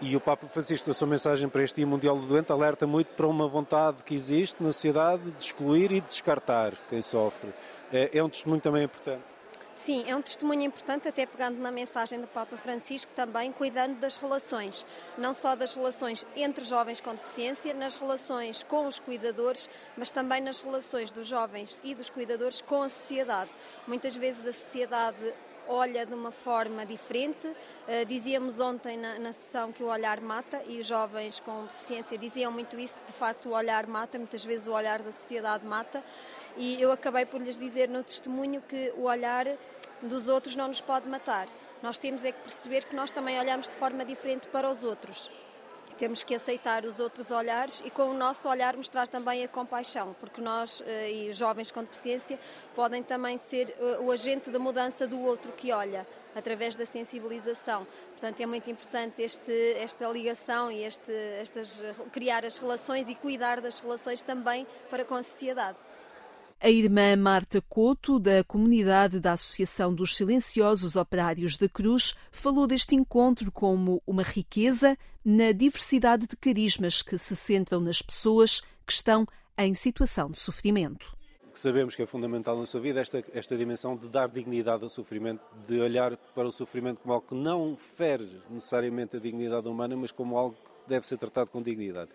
E 0.01 0.13
o 0.13 0.19
Papa 0.19 0.45
Francisco, 0.45 0.91
a 0.91 0.93
sua 0.93 1.08
mensagem 1.08 1.47
para 1.47 1.63
este 1.63 1.78
Dia 1.78 1.88
Mundial 1.88 2.19
do 2.19 2.25
Doente, 2.25 2.51
alerta 2.51 2.86
muito 2.86 3.13
para 3.15 3.28
uma 3.28 3.47
vontade 3.47 4.04
que 4.04 4.13
existe 4.13 4.62
na 4.62 4.73
sociedade 4.73 5.32
de 5.32 5.41
excluir 5.41 5.89
e 5.93 6.01
de 6.01 6.08
descartar 6.08 6.73
quem 6.89 7.01
sofre. 7.01 7.49
É, 7.93 8.10
é 8.17 8.21
um 8.21 8.28
testemunho 8.28 8.60
também 8.60 8.84
importante. 8.84 9.35
Sim, 9.76 10.06
é 10.08 10.16
um 10.16 10.22
testemunho 10.22 10.62
importante, 10.62 11.06
até 11.10 11.26
pegando 11.26 11.60
na 11.60 11.70
mensagem 11.70 12.22
do 12.22 12.28
Papa 12.28 12.56
Francisco, 12.56 13.12
também 13.14 13.52
cuidando 13.52 14.00
das 14.00 14.16
relações, 14.16 14.86
não 15.18 15.34
só 15.34 15.54
das 15.54 15.76
relações 15.76 16.26
entre 16.34 16.64
jovens 16.64 17.02
com 17.02 17.14
deficiência, 17.14 17.74
nas 17.74 17.98
relações 17.98 18.64
com 18.64 18.88
os 18.88 19.00
cuidadores, 19.00 19.70
mas 19.98 20.10
também 20.10 20.40
nas 20.40 20.62
relações 20.62 21.12
dos 21.12 21.28
jovens 21.28 21.78
e 21.84 21.94
dos 21.94 22.10
cuidadores 22.10 22.62
com 22.62 22.84
a 22.84 22.90
sociedade. 22.90 23.52
Muitas 23.86 24.16
vezes 24.16 24.48
a 24.48 24.54
sociedade 24.54 25.34
olha 25.68 26.06
de 26.06 26.14
uma 26.14 26.32
forma 26.32 26.86
diferente. 26.86 27.48
Uh, 27.48 28.06
dizíamos 28.08 28.62
ontem 28.62 28.98
na, 28.98 29.20
na, 29.20 29.34
sessão 29.34 29.72
que 29.72 29.84
o 29.84 29.88
olhar 29.88 30.22
mata 30.22 30.64
e 30.68 30.80
os 30.80 30.88
jovens 30.88 31.40
com 31.40 31.64
deficiência 31.66 32.18
diziam 32.18 32.52
muito 32.52 32.80
isso. 32.80 33.04
De 33.06 33.14
facto, 33.14 33.50
o 33.50 33.52
olhar 33.52 33.88
mata, 33.88 34.18
muitas 34.18 34.46
vezes 34.46 34.68
o 34.68 34.72
olhar 34.72 35.02
da 35.02 35.12
sociedade 35.12 35.66
mata. 35.66 36.04
E 36.58 36.82
eu 36.82 36.91
acabei 36.91 37.26
por 37.26 37.41
lhes 37.41 37.60
dizer 37.60 37.89
no 37.89 38.04
testemunho 38.04 38.62
que 38.62 38.94
o 38.98 39.04
olhar 39.04 39.46
dos 40.02 40.28
outros 40.28 40.56
não 40.56 40.68
nos 40.68 40.82
pode 40.82 41.08
matar. 41.08 41.48
Nós 41.82 41.98
temos 41.98 42.24
é 42.24 42.32
que 42.32 42.39
perceber 42.41 42.86
que 42.86 42.96
nós 42.96 43.12
também 43.12 43.38
olhamos 43.39 43.68
de 43.68 43.76
forma 43.76 44.06
diferente 44.06 44.48
para 44.48 44.70
os 44.70 44.84
outros. 44.84 45.30
Temos 45.98 46.24
que 46.24 46.36
aceitar 46.36 46.84
os 46.84 47.00
outros 47.00 47.32
olhares 47.32 47.82
e, 47.86 47.89
com 47.89 48.04
o 48.04 48.13
nosso 48.13 48.50
olhar, 48.50 48.76
mostrar 48.76 49.08
também 49.08 49.44
a 49.44 49.48
compaixão, 49.48 50.13
porque 50.20 50.41
nós 50.41 50.84
eh, 50.86 51.10
e 51.10 51.34
jovens 51.34 51.72
com 51.72 51.82
deficiência 51.82 52.38
podem 52.76 53.02
também 53.02 53.38
ser 53.38 53.74
eh, 53.80 54.00
o 54.00 54.12
agente 54.12 54.50
da 54.50 54.60
mudança 54.60 55.08
do 55.08 55.22
outro 55.22 55.54
que 55.54 55.72
olha, 55.72 56.06
através 56.36 56.76
da 56.76 56.86
sensibilização. 56.86 57.88
Portanto, 58.10 58.41
é 58.41 58.46
muito 58.46 58.70
importante 58.70 59.22
este, 59.22 59.74
esta 59.78 60.06
ligação 60.10 60.70
e 60.70 60.84
este, 60.84 61.13
estas, 61.39 61.82
criar 62.12 62.44
as 62.44 62.58
relações 62.58 63.08
e 63.08 63.15
cuidar 63.15 63.62
das 63.62 63.80
relações 63.80 64.22
também 64.22 64.68
para 64.89 65.06
com 65.06 65.15
a 65.15 65.24
sociedade. 65.24 65.78
A 66.60 66.70
irmã 66.70 67.15
Marta 67.15 67.62
Couto, 67.62 68.18
da 68.18 68.44
comunidade 68.44 69.20
da 69.20 69.34
Associação 69.34 69.94
dos 69.94 70.15
Silenciosos 70.15 70.96
Operários 70.96 71.58
da 71.58 71.68
Cruz, 71.68 72.15
falou 72.32 72.65
deste 72.65 72.96
encontro 72.96 73.52
como 73.52 74.02
uma 74.08 74.24
riqueza 74.24 74.98
na 75.24 75.52
diversidade 75.52 76.26
de 76.28 76.36
carismas 76.36 77.02
que 77.02 77.18
se 77.18 77.36
centram 77.36 77.80
nas 77.82 78.02
pessoas 78.02 78.62
que 78.86 78.94
estão 78.94 79.28
em 79.58 79.74
situação 79.74 80.32
de 80.32 80.39
sofrimento. 80.39 81.15
Que 81.52 81.60
sabemos 81.60 81.96
que 81.96 82.02
é 82.02 82.06
fundamental 82.06 82.58
na 82.58 82.65
sua 82.65 82.82
vida 82.82 83.00
esta, 83.00 83.24
esta 83.34 83.56
dimensão 83.58 83.96
de 83.96 84.08
dar 84.08 84.28
dignidade 84.28 84.84
ao 84.84 84.89
sofrimento, 84.89 85.41
de 85.68 85.80
olhar 85.80 86.18
para 86.34 86.48
o 86.48 86.52
sofrimento 86.52 87.02
como 87.02 87.13
algo 87.13 87.28
que 87.28 87.36
não 87.36 87.78
fere 87.78 88.41
necessariamente 88.50 89.18
a 89.18 89.20
dignidade 89.20 89.68
humana, 89.68 89.96
mas 89.96 90.12
como 90.12 90.38
algo 90.38 90.56
que 90.56 90.89
deve 90.89 91.06
ser 91.06 91.18
tratado 91.18 91.52
com 91.52 91.62
dignidade. 91.62 92.10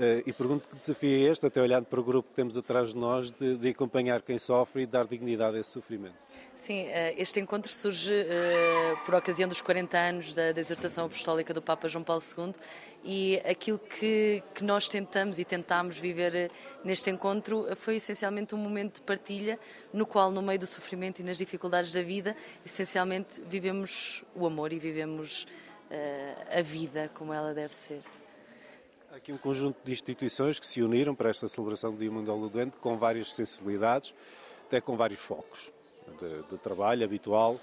Uh, 0.00 0.22
e 0.24 0.32
pergunto 0.32 0.66
que 0.66 0.76
desafio 0.76 1.10
é 1.10 1.30
este, 1.30 1.44
até 1.44 1.60
olhando 1.60 1.84
para 1.84 2.00
o 2.00 2.02
grupo 2.02 2.30
que 2.30 2.34
temos 2.34 2.56
atrás 2.56 2.94
de 2.94 2.96
nós, 2.96 3.30
de, 3.30 3.58
de 3.58 3.68
acompanhar 3.68 4.22
quem 4.22 4.38
sofre 4.38 4.84
e 4.84 4.86
dar 4.86 5.06
dignidade 5.06 5.58
a 5.58 5.60
esse 5.60 5.72
sofrimento. 5.72 6.14
Sim, 6.54 6.84
uh, 6.84 6.90
este 7.18 7.38
encontro 7.38 7.70
surge 7.70 8.10
uh, 8.10 9.04
por 9.04 9.14
ocasião 9.14 9.46
dos 9.46 9.60
40 9.60 9.98
anos 9.98 10.32
da, 10.32 10.52
da 10.52 10.60
exortação 10.60 11.04
apostólica 11.04 11.52
do 11.52 11.60
Papa 11.60 11.86
João 11.86 12.02
Paulo 12.02 12.22
II 12.34 12.54
e 13.04 13.42
aquilo 13.44 13.78
que, 13.78 14.42
que 14.54 14.64
nós 14.64 14.88
tentamos 14.88 15.38
e 15.38 15.44
tentámos 15.44 15.98
viver 15.98 16.50
neste 16.82 17.10
encontro 17.10 17.66
foi 17.76 17.96
essencialmente 17.96 18.54
um 18.54 18.58
momento 18.58 18.94
de 18.94 19.02
partilha 19.02 19.58
no 19.92 20.06
qual, 20.06 20.30
no 20.30 20.40
meio 20.40 20.58
do 20.58 20.66
sofrimento 20.66 21.20
e 21.20 21.22
nas 21.22 21.36
dificuldades 21.36 21.92
da 21.92 22.02
vida, 22.02 22.34
essencialmente 22.64 23.42
vivemos 23.46 24.24
o 24.34 24.46
amor 24.46 24.72
e 24.72 24.78
vivemos 24.78 25.46
a 26.56 26.62
vida 26.62 27.10
como 27.12 27.34
ela 27.34 27.52
deve 27.52 27.74
ser. 27.74 28.00
Há 29.12 29.16
aqui 29.16 29.32
um 29.32 29.36
conjunto 29.36 29.76
de 29.82 29.90
instituições 29.90 30.60
que 30.60 30.66
se 30.66 30.80
uniram 30.80 31.16
para 31.16 31.30
esta 31.30 31.48
celebração 31.48 31.90
do 31.90 31.98
Dia 31.98 32.12
Mundial 32.12 32.38
do 32.38 32.48
Doente 32.48 32.78
com 32.78 32.96
várias 32.96 33.32
sensibilidades, 33.32 34.14
até 34.68 34.80
com 34.80 34.96
vários 34.96 35.18
focos 35.18 35.72
de, 36.20 36.48
de 36.48 36.58
trabalho 36.58 37.04
habitual. 37.04 37.54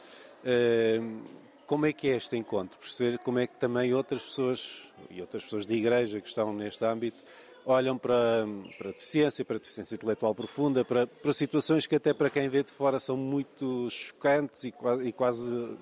Uh, 0.44 1.22
como 1.66 1.86
é 1.86 1.94
que 1.94 2.10
é 2.10 2.18
este 2.18 2.36
encontro? 2.36 2.78
Perceber 2.78 3.18
como 3.20 3.40
é 3.40 3.48
que 3.48 3.56
também 3.56 3.94
outras 3.94 4.24
pessoas 4.24 4.90
e 5.10 5.22
outras 5.22 5.46
pessoas 5.46 5.66
de 5.66 5.74
igreja 5.74 6.20
que 6.20 6.28
estão 6.28 6.54
neste 6.54 6.84
âmbito 6.84 7.24
olham 7.66 7.98
para, 7.98 8.46
para 8.78 8.90
a 8.90 8.92
deficiência, 8.92 9.46
para 9.46 9.56
a 9.56 9.60
deficiência 9.60 9.96
intelectual 9.96 10.36
profunda, 10.36 10.84
para, 10.84 11.08
para 11.08 11.32
situações 11.32 11.88
que 11.88 11.96
até 11.96 12.14
para 12.14 12.30
quem 12.30 12.50
vê 12.50 12.62
de 12.62 12.72
fora 12.72 13.00
são 13.00 13.16
muito 13.16 13.90
chocantes 13.90 14.66
e, 14.66 14.74
e 15.02 15.14
quase 15.14 15.78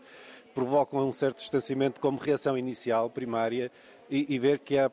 provocam 0.53 1.09
um 1.09 1.13
certo 1.13 1.37
distanciamento 1.37 1.99
como 1.99 2.19
reação 2.19 2.55
inicial, 2.55 3.09
primária, 3.09 3.71
e, 4.07 4.35
e 4.35 4.37
ver 4.37 4.59
que 4.59 4.77
há 4.77 4.91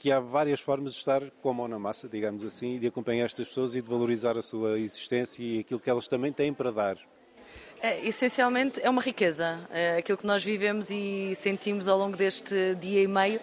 que 0.00 0.10
há 0.10 0.18
várias 0.18 0.60
formas 0.60 0.92
de 0.92 0.98
estar 0.98 1.22
com 1.42 1.50
a 1.50 1.52
mão 1.52 1.68
na 1.68 1.78
massa, 1.78 2.08
digamos 2.08 2.42
assim, 2.42 2.78
de 2.78 2.86
acompanhar 2.86 3.26
estas 3.26 3.46
pessoas 3.46 3.76
e 3.76 3.82
de 3.82 3.88
valorizar 3.88 4.36
a 4.38 4.40
sua 4.40 4.80
existência 4.80 5.42
e 5.44 5.58
aquilo 5.58 5.78
que 5.78 5.90
elas 5.90 6.08
também 6.08 6.32
têm 6.32 6.54
para 6.54 6.72
dar. 6.72 6.96
É, 7.82 8.06
essencialmente 8.06 8.80
é 8.82 8.88
uma 8.88 9.02
riqueza. 9.02 9.60
É, 9.70 9.98
aquilo 9.98 10.16
que 10.16 10.26
nós 10.26 10.42
vivemos 10.42 10.90
e 10.90 11.34
sentimos 11.34 11.86
ao 11.86 11.98
longo 11.98 12.16
deste 12.16 12.74
dia 12.76 13.02
e 13.02 13.06
meio 13.06 13.40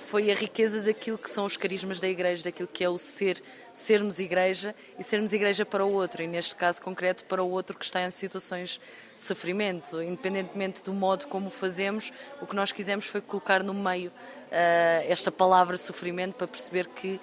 foi 0.00 0.30
a 0.30 0.34
riqueza 0.34 0.82
daquilo 0.82 1.18
que 1.18 1.30
são 1.30 1.44
os 1.44 1.56
carismas 1.56 2.00
da 2.00 2.08
Igreja, 2.08 2.44
daquilo 2.44 2.68
que 2.68 2.82
é 2.82 2.88
o 2.88 2.98
ser, 2.98 3.42
sermos 3.72 4.18
Igreja 4.18 4.74
e 4.98 5.04
sermos 5.04 5.32
Igreja 5.32 5.64
para 5.64 5.84
o 5.84 5.92
outro, 5.92 6.22
e 6.22 6.26
neste 6.26 6.56
caso 6.56 6.82
concreto 6.82 7.24
para 7.24 7.42
o 7.42 7.50
outro 7.50 7.76
que 7.78 7.84
está 7.84 8.02
em 8.02 8.10
situações 8.10 8.80
de 9.16 9.22
sofrimento. 9.22 10.02
Independentemente 10.02 10.82
do 10.82 10.92
modo 10.92 11.26
como 11.26 11.48
o 11.48 11.50
fazemos, 11.50 12.12
o 12.40 12.46
que 12.46 12.56
nós 12.56 12.72
quisemos 12.72 13.04
foi 13.04 13.20
colocar 13.20 13.62
no 13.62 13.74
meio 13.74 14.10
uh, 14.10 15.04
esta 15.08 15.30
palavra 15.30 15.76
sofrimento 15.76 16.34
para 16.34 16.46
perceber 16.46 16.86
que 16.88 17.20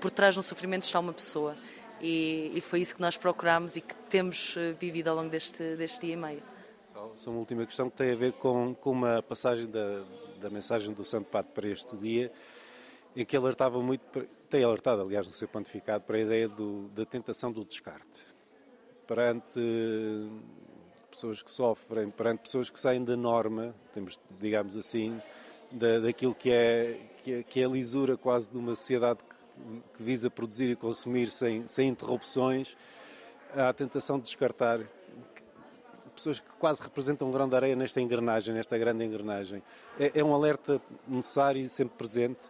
por 0.00 0.10
trás 0.10 0.36
um 0.36 0.42
sofrimento 0.42 0.82
está 0.82 0.98
uma 0.98 1.12
pessoa. 1.12 1.56
E, 2.00 2.50
e 2.54 2.60
foi 2.60 2.80
isso 2.80 2.94
que 2.94 3.00
nós 3.00 3.16
procuramos 3.16 3.76
e 3.76 3.80
que 3.80 3.94
temos 4.08 4.56
uh, 4.56 4.74
vivido 4.78 5.08
ao 5.08 5.16
longo 5.16 5.30
deste, 5.30 5.76
deste 5.76 6.06
dia 6.06 6.14
e 6.14 6.16
meio. 6.16 6.42
Só 7.14 7.30
uma 7.30 7.38
última 7.38 7.66
questão 7.66 7.90
que 7.90 7.96
tem 7.96 8.12
a 8.12 8.16
ver 8.16 8.32
com, 8.32 8.74
com 8.74 8.90
uma 8.90 9.22
passagem 9.22 9.66
da, 9.66 10.02
da 10.44 10.50
mensagem 10.50 10.92
do 10.92 11.02
Santo 11.06 11.30
Padre 11.30 11.50
para 11.54 11.68
este 11.68 11.96
dia, 11.96 12.30
em 13.16 13.24
que 13.24 13.34
alertava 13.34 13.80
muito, 13.80 14.02
tem 14.50 14.62
alertado, 14.62 15.00
aliás, 15.00 15.26
no 15.26 15.32
seu 15.32 15.48
pontificado, 15.48 16.04
para 16.04 16.18
a 16.18 16.20
ideia 16.20 16.46
do, 16.46 16.88
da 16.88 17.06
tentação 17.06 17.50
do 17.50 17.64
descarte. 17.64 18.26
Perante 19.06 19.58
pessoas 21.10 21.40
que 21.40 21.50
sofrem, 21.50 22.10
perante 22.10 22.42
pessoas 22.42 22.68
que 22.68 22.78
saem 22.78 23.02
da 23.02 23.16
norma, 23.16 23.74
temos, 23.90 24.20
digamos 24.38 24.76
assim, 24.76 25.18
da, 25.70 26.00
daquilo 26.00 26.34
que 26.34 26.52
é, 26.52 27.00
que 27.22 27.32
é, 27.32 27.42
que 27.42 27.60
é 27.62 27.64
a 27.64 27.68
lisura 27.68 28.14
quase 28.14 28.50
de 28.50 28.58
uma 28.58 28.74
sociedade 28.74 29.20
que, 29.24 29.96
que 29.96 30.02
visa 30.02 30.28
produzir 30.28 30.70
e 30.70 30.76
consumir 30.76 31.28
sem, 31.28 31.66
sem 31.66 31.88
interrupções, 31.88 32.76
há 33.54 33.70
a 33.70 33.72
tentação 33.72 34.18
de 34.18 34.24
descartar 34.24 34.80
pessoas 36.14 36.40
que 36.40 36.50
quase 36.58 36.82
representam 36.82 37.28
um 37.28 37.30
grão 37.30 37.48
de 37.48 37.56
areia 37.56 37.76
nesta 37.76 38.00
engrenagem, 38.00 38.54
nesta 38.54 38.78
grande 38.78 39.04
engrenagem. 39.04 39.62
É, 39.98 40.12
é 40.14 40.24
um 40.24 40.34
alerta 40.34 40.80
necessário 41.06 41.60
e 41.60 41.68
sempre 41.68 41.96
presente? 41.96 42.40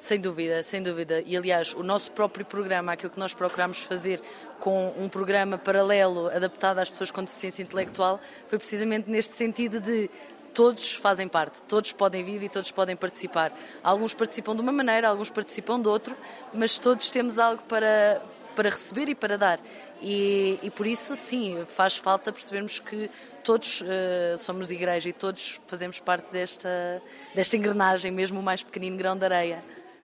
Sem 0.00 0.18
dúvida, 0.18 0.62
sem 0.62 0.82
dúvida. 0.82 1.22
E 1.26 1.36
aliás, 1.36 1.74
o 1.74 1.82
nosso 1.82 2.10
próprio 2.12 2.46
programa, 2.46 2.92
aquilo 2.92 3.10
que 3.10 3.18
nós 3.18 3.34
procuramos 3.34 3.82
fazer 3.82 4.22
com 4.58 4.94
um 4.96 5.10
programa 5.10 5.58
paralelo 5.58 6.28
adaptado 6.28 6.78
às 6.78 6.88
pessoas 6.88 7.10
com 7.10 7.22
deficiência 7.22 7.62
intelectual, 7.62 8.18
foi 8.48 8.58
precisamente 8.58 9.10
neste 9.10 9.34
sentido 9.34 9.78
de 9.78 10.08
todos 10.54 10.94
fazem 10.94 11.28
parte, 11.28 11.62
todos 11.64 11.92
podem 11.92 12.24
vir 12.24 12.42
e 12.42 12.48
todos 12.48 12.70
podem 12.70 12.96
participar. 12.96 13.52
Alguns 13.82 14.14
participam 14.14 14.54
de 14.56 14.62
uma 14.62 14.72
maneira, 14.72 15.08
alguns 15.08 15.28
participam 15.28 15.78
de 15.78 15.88
outro, 15.88 16.16
mas 16.52 16.78
todos 16.78 17.10
temos 17.10 17.38
algo 17.38 17.62
para, 17.64 18.22
para 18.54 18.70
receber 18.70 19.08
e 19.08 19.14
para 19.14 19.36
dar. 19.36 19.60
E, 20.00 20.58
e 20.62 20.70
por 20.70 20.86
isso, 20.86 21.16
sim, 21.16 21.64
faz 21.66 21.96
falta 21.96 22.32
percebermos 22.32 22.78
que 22.78 23.10
todos 23.44 23.80
uh, 23.80 24.38
somos 24.38 24.70
igreja 24.70 25.08
e 25.08 25.12
todos 25.12 25.60
fazemos 25.66 25.98
parte 26.00 26.30
desta, 26.30 27.02
desta 27.34 27.56
engrenagem, 27.56 28.10
mesmo 28.10 28.40
o 28.40 28.42
mais 28.42 28.62
pequenino 28.62 28.96
grão 28.96 29.16
de 29.16 29.24
areia. 29.24 29.62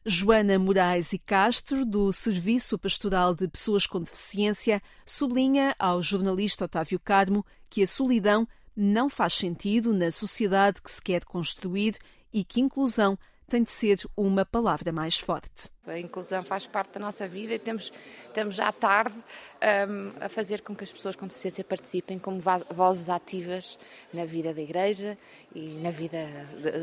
Joana 0.08 0.56
Moraes 0.56 1.12
e 1.12 1.18
Castro, 1.18 1.84
do 1.84 2.12
Serviço 2.12 2.78
Pastoral 2.78 3.34
de 3.34 3.48
Pessoas 3.48 3.88
com 3.88 4.00
Deficiência, 4.00 4.80
sublinha 5.04 5.74
ao 5.78 6.00
jornalista 6.00 6.64
Otávio 6.64 7.00
Carmo 7.00 7.44
que 7.68 7.82
a 7.82 7.88
solidão 7.88 8.46
não 8.76 9.08
faz 9.08 9.34
sentido 9.34 9.92
na 9.92 10.12
sociedade 10.12 10.80
que 10.80 10.90
se 10.90 11.02
quer 11.02 11.24
construir 11.24 11.96
e 12.32 12.44
que 12.44 12.60
inclusão 12.60 13.18
tem 13.48 13.62
de 13.62 13.70
ser 13.70 13.98
uma 14.16 14.44
palavra 14.44 14.92
mais 14.92 15.16
forte. 15.16 15.70
A 15.86 15.98
inclusão 15.98 16.42
faz 16.42 16.66
parte 16.66 16.94
da 16.94 17.00
nossa 17.00 17.28
vida 17.28 17.54
e 17.54 17.58
temos, 17.58 17.92
estamos 18.26 18.56
já 18.56 18.72
tarde 18.72 19.16
um, 19.16 20.12
a 20.24 20.28
fazer 20.28 20.62
com 20.62 20.74
que 20.74 20.82
as 20.82 20.90
pessoas 20.90 21.14
com 21.14 21.26
deficiência 21.26 21.62
participem 21.62 22.18
como 22.18 22.40
vozes 22.70 23.08
ativas 23.08 23.78
na 24.12 24.24
vida 24.24 24.52
da 24.52 24.60
Igreja 24.60 25.16
e 25.54 25.78
na 25.80 25.90
vida 25.90 26.18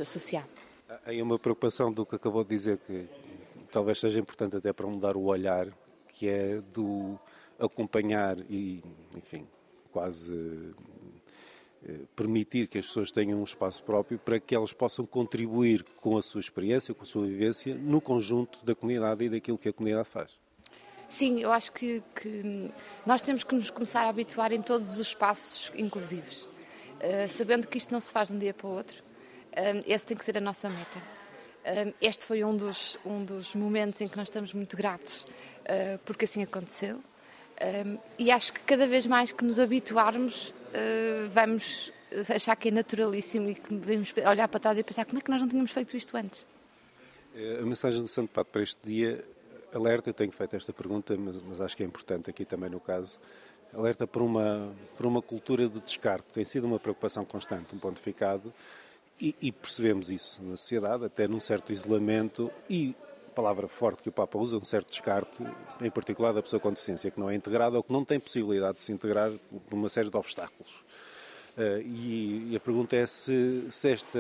social. 0.06 0.45
Há 0.89 1.12
uma 1.21 1.38
preocupação 1.38 1.91
do 1.91 2.06
que 2.06 2.15
acabou 2.15 2.43
de 2.43 2.49
dizer 2.52 2.78
que 2.78 3.08
talvez 3.71 3.99
seja 3.99 4.19
importante 4.19 4.56
até 4.56 4.71
para 4.71 4.88
mudar 4.88 5.17
o 5.17 5.23
olhar, 5.23 5.67
que 6.13 6.30
é 6.30 6.62
do 6.62 7.19
acompanhar 7.60 8.38
e, 8.49 8.84
enfim, 9.17 9.47
quase 9.91 10.73
permitir 12.15 12.67
que 12.67 12.78
as 12.78 12.86
pessoas 12.88 13.12
tenham 13.12 13.39
um 13.39 13.43
espaço 13.43 13.84
próprio 13.84 14.17
para 14.17 14.39
que 14.39 14.56
elas 14.56 14.74
possam 14.74 15.06
contribuir 15.06 15.84
com 16.02 16.17
a 16.17 16.22
sua 16.22 16.39
experiência, 16.39 16.93
com 16.93 17.04
a 17.04 17.06
sua 17.06 17.26
vivência, 17.26 17.76
no 17.76 18.00
conjunto 18.00 18.65
da 18.65 18.74
comunidade 18.74 19.26
e 19.26 19.30
daquilo 19.30 19.58
que 19.58 19.69
a 19.69 19.74
comunidade 19.74 20.08
faz. 20.08 20.43
Sim, 21.13 21.39
eu 21.39 21.52
acho 21.52 21.72
que, 21.72 22.02
que, 22.15 22.72
nós 23.06 23.22
temos 23.22 23.43
que 23.43 23.54
nos 23.54 23.69
começar 23.69 24.04
a 24.04 24.10
habituar 24.10 24.52
em 24.52 24.63
todos 24.63 24.93
os 24.93 24.98
espaços 24.98 25.72
inclusivos, 25.76 26.46
uh, 26.46 27.30
sabendo 27.30 27.67
que 27.67 27.78
isto 27.78 27.91
não 27.91 28.00
se 28.00 28.12
faz 28.12 28.30
de 28.30 28.34
um 28.34 28.39
dia 28.39 28.52
para 28.52 28.65
o 28.65 28.72
outro. 28.72 29.04
Uh, 29.52 29.84
esse 29.86 30.08
tem 30.08 30.17
que 30.17 30.26
ser 30.26 30.39
a 30.39 30.41
nossa 30.41 30.67
meta. 30.69 30.98
Uh, 30.98 31.93
este 32.02 32.26
foi 32.26 32.43
um 32.43 32.58
dos, 32.58 32.98
um 33.06 33.24
dos 33.24 33.54
momentos 33.54 34.02
em 34.02 34.08
que 34.08 34.17
nós 34.17 34.28
estamos 34.28 34.54
muito 34.54 34.76
gratos, 34.76 35.28
porque 36.04 36.26
assim 36.26 36.41
aconteceu. 36.41 37.00
e 38.17 38.32
acho 38.32 38.52
que 38.52 38.60
cada 38.62 38.88
vez 38.88 39.06
mais 39.06 39.32
que 39.32 39.46
nos 39.46 39.60
habituarmos, 39.60 40.52
vamos 41.32 41.92
achar 42.34 42.56
que 42.56 42.70
é 42.70 42.72
naturalíssimo 42.72 43.50
e 43.50 43.56
que 43.56 43.76
vamos 43.76 44.14
olhar 44.18 44.48
para 44.48 44.60
trás 44.60 44.78
e 44.78 44.84
pensar 44.84 45.06
como 45.06 45.18
é 45.18 45.22
que 45.22 45.30
nós 45.30 45.42
não 45.42 45.48
tínhamos 45.48 45.72
feito 45.72 45.96
isto 45.98 46.16
antes. 46.16 46.46
A 47.60 47.66
mensagem 47.66 48.02
do 48.02 48.08
Santo 48.08 48.30
Padre 48.30 48.52
para 48.52 48.62
este 48.62 48.80
dia 48.84 49.26
alerta, 49.74 50.10
eu 50.10 50.14
tenho 50.14 50.32
feito 50.32 50.56
esta 50.56 50.72
pergunta, 50.72 51.16
mas, 51.18 51.42
mas, 51.42 51.62
acho 51.62 51.76
que 51.76 51.84
é 51.84 51.86
importante 51.86 52.30
aqui 52.30 52.46
também 52.46 52.70
no 52.70 52.80
caso, 52.80 53.20
alerta 53.74 54.06
por 54.06 54.22
uma, 54.22 54.72
por 54.96 55.06
uma 55.06 55.22
cultura 55.22 55.68
de 55.68 55.82
descarte. 55.82 56.34
Tem 56.34 56.44
sido 56.44 56.66
uma 56.66 56.80
preocupação 56.80 57.26
constante, 57.26 57.76
um 57.76 57.80
pontificado, 57.80 58.54
e, 59.20 59.36
e 59.42 59.52
percebemos 59.52 60.10
isso 60.10 60.44
na 60.44 60.56
sociedade, 60.56 61.06
até 61.06 61.28
num 61.28 61.40
certo 61.40 61.72
isolamento 61.72 62.52
e 62.70 62.96
palavra 63.34 63.67
forte 63.67 64.04
que 64.04 64.10
o 64.10 64.12
Papa 64.12 64.38
usa, 64.38 64.58
um 64.58 64.63
certo 64.63 64.89
descarte, 64.89 65.43
em 65.82 65.89
particular 65.89 66.32
da 66.32 66.41
pessoa 66.41 66.60
com 66.60 66.69
deficiência, 66.69 67.12
que 67.12 67.19
não 67.19 67.30
é 67.30 67.36
integrada 67.36 67.78
ou 67.78 67.84
que 67.84 67.91
não 67.91 68.06
tem 68.06 68.19
possibilidade 68.19 68.78
de 68.78 68.84
se 68.84 68.91
integrar 68.91 69.32
por 69.69 69.76
uma 69.76 69.89
série 69.89 70.10
de 70.10 70.17
obstáculos. 70.17 70.84
Uh, 71.58 71.82
e, 71.86 72.52
e, 72.52 72.56
a 72.56 72.60
pergunta 72.60 72.96
é 72.96 73.06
se, 73.06 73.65
se 73.69 73.91
esta 73.91 74.19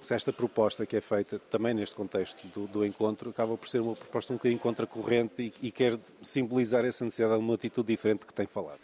se 0.00 0.14
esta 0.14 0.32
proposta 0.32 0.84
que 0.84 0.96
é 0.96 1.00
feita 1.00 1.38
também 1.50 1.72
neste 1.72 1.96
contexto 1.96 2.46
do, 2.48 2.66
do 2.66 2.84
encontro 2.84 3.30
acaba 3.30 3.56
por 3.56 3.68
ser 3.68 3.80
uma 3.80 3.96
proposta 3.96 4.32
um 4.34 4.36
bocadinho 4.36 4.60
contracorrente 4.60 5.42
e, 5.62 5.68
e 5.68 5.70
quer 5.70 5.98
simbolizar 6.22 6.84
essa 6.84 7.04
necessidade 7.04 7.38
de 7.38 7.44
uma 7.44 7.54
atitude 7.54 7.86
diferente 7.86 8.26
que 8.26 8.34
tem 8.34 8.46
falado. 8.46 8.80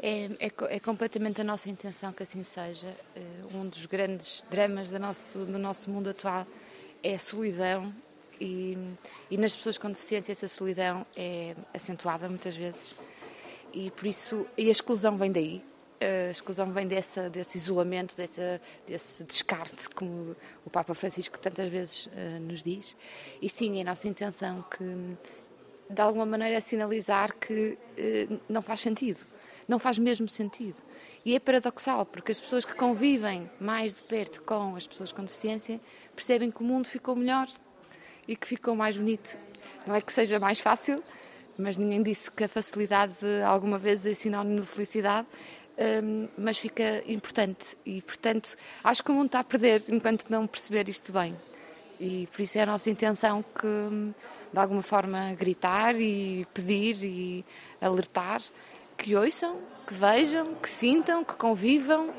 É, 0.00 0.24
é, 0.40 0.52
é, 0.70 0.80
completamente 0.80 1.40
a 1.40 1.44
nossa 1.44 1.70
intenção 1.70 2.12
que 2.12 2.24
assim 2.24 2.42
seja. 2.42 2.92
Uh, 3.16 3.58
um 3.58 3.68
dos 3.68 3.86
grandes 3.86 4.44
dramas 4.50 4.90
do 4.90 4.98
nosso, 4.98 5.44
do 5.44 5.60
nosso 5.60 5.88
mundo 5.88 6.10
atual 6.10 6.44
é 7.02 7.14
a 7.14 7.18
solidão 7.18 7.94
e, 8.40 8.76
e, 9.30 9.36
nas 9.36 9.54
pessoas 9.54 9.78
com 9.78 9.88
deficiência 9.88 10.32
essa 10.32 10.48
solidão 10.48 11.06
é 11.16 11.54
acentuada 11.72 12.28
muitas 12.28 12.56
vezes 12.56 12.96
e 13.72 13.90
por 13.90 14.06
isso 14.06 14.46
e 14.56 14.68
a 14.68 14.70
exclusão 14.70 15.16
vem 15.16 15.30
daí 15.30 15.62
a 16.02 16.30
exclusão 16.30 16.72
vem 16.72 16.86
dessa, 16.86 17.30
desse 17.30 17.56
isolamento, 17.56 18.16
dessa, 18.16 18.60
desse 18.86 19.22
descarte, 19.24 19.88
como 19.90 20.34
o 20.64 20.70
Papa 20.70 20.94
Francisco 20.94 21.38
tantas 21.38 21.68
vezes 21.68 22.06
uh, 22.06 22.40
nos 22.40 22.62
diz. 22.62 22.96
E 23.40 23.48
sim, 23.48 23.78
é 23.78 23.82
a 23.82 23.84
nossa 23.84 24.08
intenção 24.08 24.64
que, 24.68 25.16
de 25.88 26.00
alguma 26.00 26.26
maneira, 26.26 26.56
é 26.56 26.60
sinalizar 26.60 27.32
que 27.34 27.78
uh, 27.78 28.40
não 28.48 28.62
faz 28.62 28.80
sentido, 28.80 29.24
não 29.68 29.78
faz 29.78 29.98
mesmo 29.98 30.28
sentido. 30.28 30.76
E 31.24 31.36
é 31.36 31.40
paradoxal, 31.40 32.04
porque 32.04 32.32
as 32.32 32.40
pessoas 32.40 32.64
que 32.64 32.74
convivem 32.74 33.48
mais 33.60 33.96
de 33.96 34.02
perto 34.02 34.42
com 34.42 34.74
as 34.74 34.86
pessoas 34.86 35.12
com 35.12 35.22
deficiência 35.22 35.80
percebem 36.16 36.50
que 36.50 36.60
o 36.60 36.64
mundo 36.64 36.86
ficou 36.86 37.14
melhor 37.14 37.46
e 38.26 38.34
que 38.34 38.46
ficou 38.46 38.74
mais 38.74 38.96
bonito. 38.96 39.38
Não 39.86 39.94
é 39.94 40.00
que 40.00 40.12
seja 40.12 40.40
mais 40.40 40.58
fácil, 40.58 40.96
mas 41.56 41.76
ninguém 41.76 42.02
disse 42.02 42.30
que 42.30 42.44
a 42.44 42.48
facilidade 42.48 43.14
alguma 43.46 43.78
vez 43.78 44.04
é 44.04 44.14
sinónimo 44.14 44.62
de 44.62 44.66
felicidade 44.66 45.26
um, 45.78 46.28
mas 46.36 46.58
fica 46.58 47.02
importante 47.06 47.76
e, 47.84 48.02
portanto, 48.02 48.56
acho 48.84 49.02
que 49.02 49.10
o 49.10 49.14
mundo 49.14 49.26
está 49.26 49.40
a 49.40 49.44
perder 49.44 49.82
enquanto 49.88 50.28
não 50.28 50.46
perceber 50.46 50.88
isto 50.88 51.12
bem. 51.12 51.36
E 51.98 52.28
por 52.32 52.42
isso 52.42 52.58
é 52.58 52.62
a 52.62 52.66
nossa 52.66 52.90
intenção 52.90 53.42
que, 53.42 54.12
de 54.52 54.58
alguma 54.58 54.82
forma, 54.82 55.34
gritar 55.34 55.98
e 55.98 56.46
pedir 56.52 57.04
e 57.04 57.44
alertar 57.80 58.42
que 59.02 59.16
ouçam, 59.16 59.58
que 59.84 59.94
vejam, 59.94 60.54
que 60.54 60.68
sintam, 60.68 61.24
que 61.24 61.34
convivam 61.34 62.14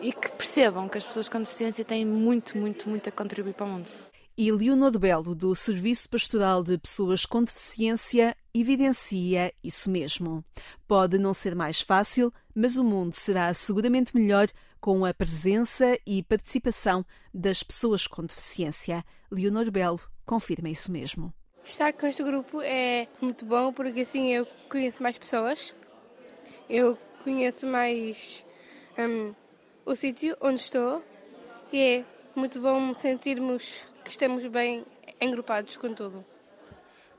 e 0.00 0.14
que 0.14 0.32
percebam 0.32 0.88
que 0.88 0.96
as 0.96 1.04
pessoas 1.04 1.28
com 1.28 1.38
deficiência 1.38 1.84
têm 1.84 2.06
muito, 2.06 2.56
muito, 2.56 2.88
muito 2.88 3.06
a 3.10 3.12
contribuir 3.12 3.52
para 3.52 3.66
o 3.66 3.68
mundo. 3.68 3.88
E 4.36 4.50
Leonor 4.50 4.98
Belo, 4.98 5.34
do 5.34 5.54
Serviço 5.54 6.08
Pastoral 6.08 6.62
de 6.62 6.78
Pessoas 6.78 7.26
com 7.26 7.44
Deficiência, 7.44 8.34
evidencia 8.54 9.52
isso 9.62 9.90
mesmo. 9.90 10.42
Pode 10.88 11.18
não 11.18 11.34
ser 11.34 11.54
mais 11.54 11.82
fácil, 11.82 12.32
mas 12.54 12.78
o 12.78 12.82
mundo 12.82 13.12
será 13.12 13.52
seguramente 13.52 14.16
melhor 14.16 14.48
com 14.80 15.04
a 15.04 15.12
presença 15.12 15.98
e 16.06 16.22
participação 16.22 17.04
das 17.32 17.62
pessoas 17.62 18.06
com 18.06 18.22
deficiência. 18.22 19.04
Leonor 19.30 19.70
Belo 19.70 20.00
confirma 20.24 20.70
isso 20.70 20.90
mesmo. 20.90 21.30
Estar 21.62 21.92
com 21.92 22.06
este 22.06 22.22
grupo 22.22 22.62
é 22.62 23.06
muito 23.20 23.44
bom 23.44 23.70
porque 23.70 24.00
assim 24.00 24.32
eu 24.32 24.46
conheço 24.68 25.02
mais 25.02 25.16
pessoas, 25.16 25.72
eu 26.72 26.96
conheço 27.22 27.66
mais 27.66 28.46
um, 28.98 29.34
o 29.84 29.94
sítio 29.94 30.34
onde 30.40 30.58
estou 30.62 31.02
e 31.70 31.78
é 31.78 32.04
muito 32.34 32.58
bom 32.60 32.94
sentirmos 32.94 33.86
que 34.02 34.08
estamos 34.08 34.46
bem 34.46 34.82
engrupados 35.20 35.76
com 35.76 35.92
tudo. 35.92 36.24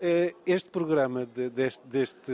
Eh, 0.05 0.35
este 0.45 0.69
programa 0.69 1.25
de, 1.25 1.49
deste, 1.49 1.87
deste, 1.87 2.31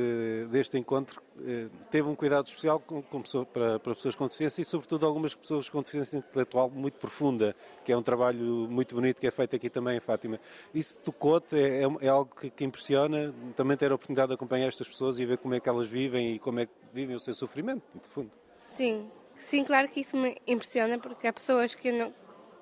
deste, 0.49 0.75
encontro 0.75 1.21
eh, 1.45 1.67
teve 1.91 2.10
um 2.10 2.15
cuidado 2.15 2.47
especial 2.47 2.79
com, 2.79 2.99
com 2.99 3.21
pessoa, 3.21 3.45
para, 3.45 3.77
para, 3.77 3.93
pessoas 3.93 4.15
com 4.15 4.25
deficiência 4.25 4.63
e, 4.63 4.65
sobretudo, 4.65 5.05
algumas 5.05 5.36
pessoas 5.36 5.69
com 5.69 5.79
deficiência 5.79 6.17
intelectual 6.17 6.67
muito 6.67 6.95
profunda, 6.95 7.55
que 7.86 7.91
é 7.91 7.95
um 7.95 8.01
trabalho 8.01 8.67
muito 8.67 8.95
bonito 8.95 9.21
que 9.21 9.27
é 9.27 9.29
feito 9.29 9.55
aqui 9.55 9.69
também 9.69 9.97
em 9.97 9.99
Fátima. 9.99 10.39
Isso 10.73 10.99
tocou-te? 11.01 11.55
É, 11.55 11.84
é, 11.84 11.88
é, 12.01 12.08
algo 12.08 12.34
que, 12.36 12.49
que, 12.49 12.63
impressiona? 12.63 13.32
Também 13.55 13.77
ter 13.77 13.91
a 13.91 13.93
oportunidade 13.93 14.29
de 14.29 14.34
acompanhar 14.34 14.67
estas 14.67 14.88
pessoas 14.88 15.19
e 15.19 15.25
ver 15.27 15.38
como 15.38 15.53
é 15.53 15.60
que 15.60 15.69
elas 15.69 15.86
vivem 15.88 16.34
e 16.34 16.39
como 16.39 16.62
é 16.62 16.65
que 16.65 16.71
vivem 16.91 17.15
o 17.15 17.19
seu 17.19 17.36
sofrimento, 17.36 17.84
de 18.01 18.10
fundo? 18.10 18.32
Sim, 18.65 19.12
sim, 19.36 19.63
claro 19.63 19.88
que 19.88 19.99
isso 19.99 20.17
me 20.17 20.36
impressiona, 20.47 20.97
porque 20.97 21.27
há 21.27 21.34
pessoas 21.34 21.75
que 21.75 21.89
eu 21.89 21.93
não, 21.93 22.13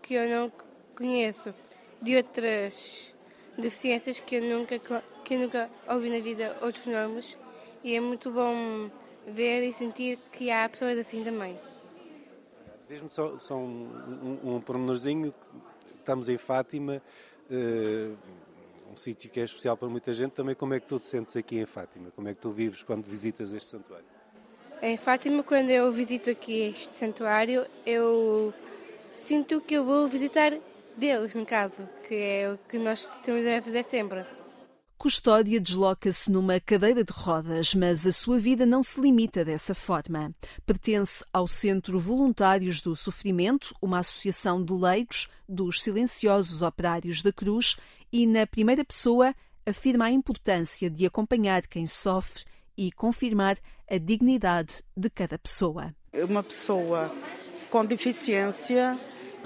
que 0.02 0.16
eu 0.16 0.30
não 0.30 0.52
conheço 0.94 1.54
de 2.02 2.18
outras 2.18 3.16
deficiências 3.58 4.20
que 4.20 4.36
eu 4.36 4.42
nunca, 4.42 4.80
que 4.80 5.34
eu 5.34 5.40
nunca 5.40 5.70
ouvi 5.90 6.10
na 6.10 6.20
vida 6.20 6.58
outros 6.62 6.86
nomes 6.86 7.38
e 7.84 7.96
é 7.96 8.00
muito 8.00 8.32
bom 8.32 8.90
ver 9.28 9.64
e 9.64 9.74
sentir 9.74 10.18
que 10.32 10.50
há 10.50 10.68
pessoas 10.70 10.98
assim 10.98 11.24
também. 11.24 11.58
Diz-me 12.88 13.10
só, 13.10 13.38
só, 13.38 13.56
um, 13.56 14.40
um, 14.44 14.56
um 14.56 14.62
pormenorzinho, 14.62 15.34
estamos 16.00 16.30
em 16.30 16.38
Fátima, 16.38 17.02
uh, 17.52 18.18
um 18.92 18.96
sítio 18.96 19.30
que 19.30 19.42
é 19.42 19.44
especial 19.44 19.76
para 19.76 19.90
muita 19.90 20.14
gente, 20.14 20.32
também 20.32 20.56
como 20.56 20.74
é 20.74 20.80
que 20.80 20.88
tu 20.88 20.98
te 20.98 21.08
sentes 21.08 21.36
aqui 21.36 21.60
em 21.60 21.66
Fátima? 21.66 22.12
Como 22.16 22.30
é 22.30 22.34
que 22.34 22.40
tu 22.40 22.50
vives 22.52 22.84
quando 22.84 23.06
visitas 23.06 23.52
este 23.52 23.70
santuário? 23.70 24.06
Em 24.82 24.96
Fátima, 24.96 25.44
quando 25.44 25.70
eu 25.70 25.92
visito 25.92 26.30
aqui 26.30 26.70
este 26.70 26.94
santuário, 26.94 27.66
eu 27.86 28.54
sinto 29.16 29.60
que 29.60 29.74
eu 29.74 29.84
vou 29.84 30.08
visitar 30.08 30.54
Deus, 30.98 31.36
no 31.36 31.46
caso, 31.46 31.88
que 32.08 32.16
é 32.16 32.52
o 32.52 32.58
que 32.58 32.80
nós 32.80 33.08
temos 33.24 33.46
a 33.46 33.62
fazer 33.62 33.84
sempre. 33.84 34.26
Custódia 34.98 35.62
desloca-se 35.62 36.32
numa 36.32 36.60
cadeira 36.60 37.04
de 37.04 37.14
rodas, 37.14 37.76
mas 37.76 38.08
a 38.08 38.12
sua 38.12 38.40
vida 38.40 38.66
não 38.66 38.82
se 38.82 39.00
limita 39.00 39.46
dessa 39.46 39.76
forma. 39.76 40.34
Pertence 40.66 41.24
ao 41.32 41.48
Centro 41.48 42.00
Voluntários 42.00 42.82
do 42.82 42.96
Sofrimento, 42.96 43.76
uma 43.80 44.00
associação 44.00 44.64
de 44.64 44.74
leigos 44.74 45.28
dos 45.48 45.84
silenciosos 45.84 46.64
operários 46.64 47.22
da 47.22 47.32
cruz, 47.32 47.78
e, 48.12 48.26
na 48.26 48.48
primeira 48.48 48.84
pessoa, 48.84 49.36
afirma 49.68 50.06
a 50.06 50.12
importância 50.12 50.90
de 50.90 51.06
acompanhar 51.06 51.68
quem 51.68 51.86
sofre 51.86 52.44
e 52.76 52.92
confirmar 52.92 53.56
a 53.88 54.00
dignidade 54.00 54.82
de 54.96 55.12
cada 55.12 55.38
pessoa. 55.38 55.94
Uma 56.28 56.42
pessoa 56.42 57.14
com 57.70 57.86
deficiência 57.86 58.98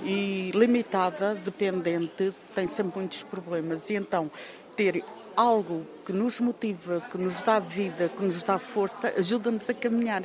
e 0.04 0.52
limitada, 0.54 1.36
dependente, 1.36 2.34
tem 2.56 2.68
sempre 2.68 3.00
muitos 3.00 3.24
problemas. 3.24 3.90
E 3.90 3.96
então, 3.96 4.32
ter 4.76 5.04
algo 5.36 5.86
que 6.06 6.12
nos 6.12 6.40
motiva, 6.40 7.02
que 7.02 7.18
nos 7.18 7.42
dá 7.42 7.60
vida, 7.60 8.10
que 8.10 8.22
nos 8.24 8.44
dá 8.44 8.58
força, 8.60 9.14
ajuda-nos 9.18 9.70
a 9.70 9.74
caminhar. 9.74 10.24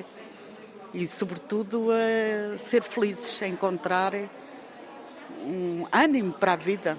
E, 0.95 1.07
sobretudo, 1.07 1.89
a 1.91 2.59
ser 2.59 2.83
felizes, 2.83 3.43
a 3.43 3.49
encontrar 3.49 4.15
um 5.45 5.87
ânimo 5.93 6.33
para 6.33 6.55
a 6.55 6.57
vida. 6.57 6.99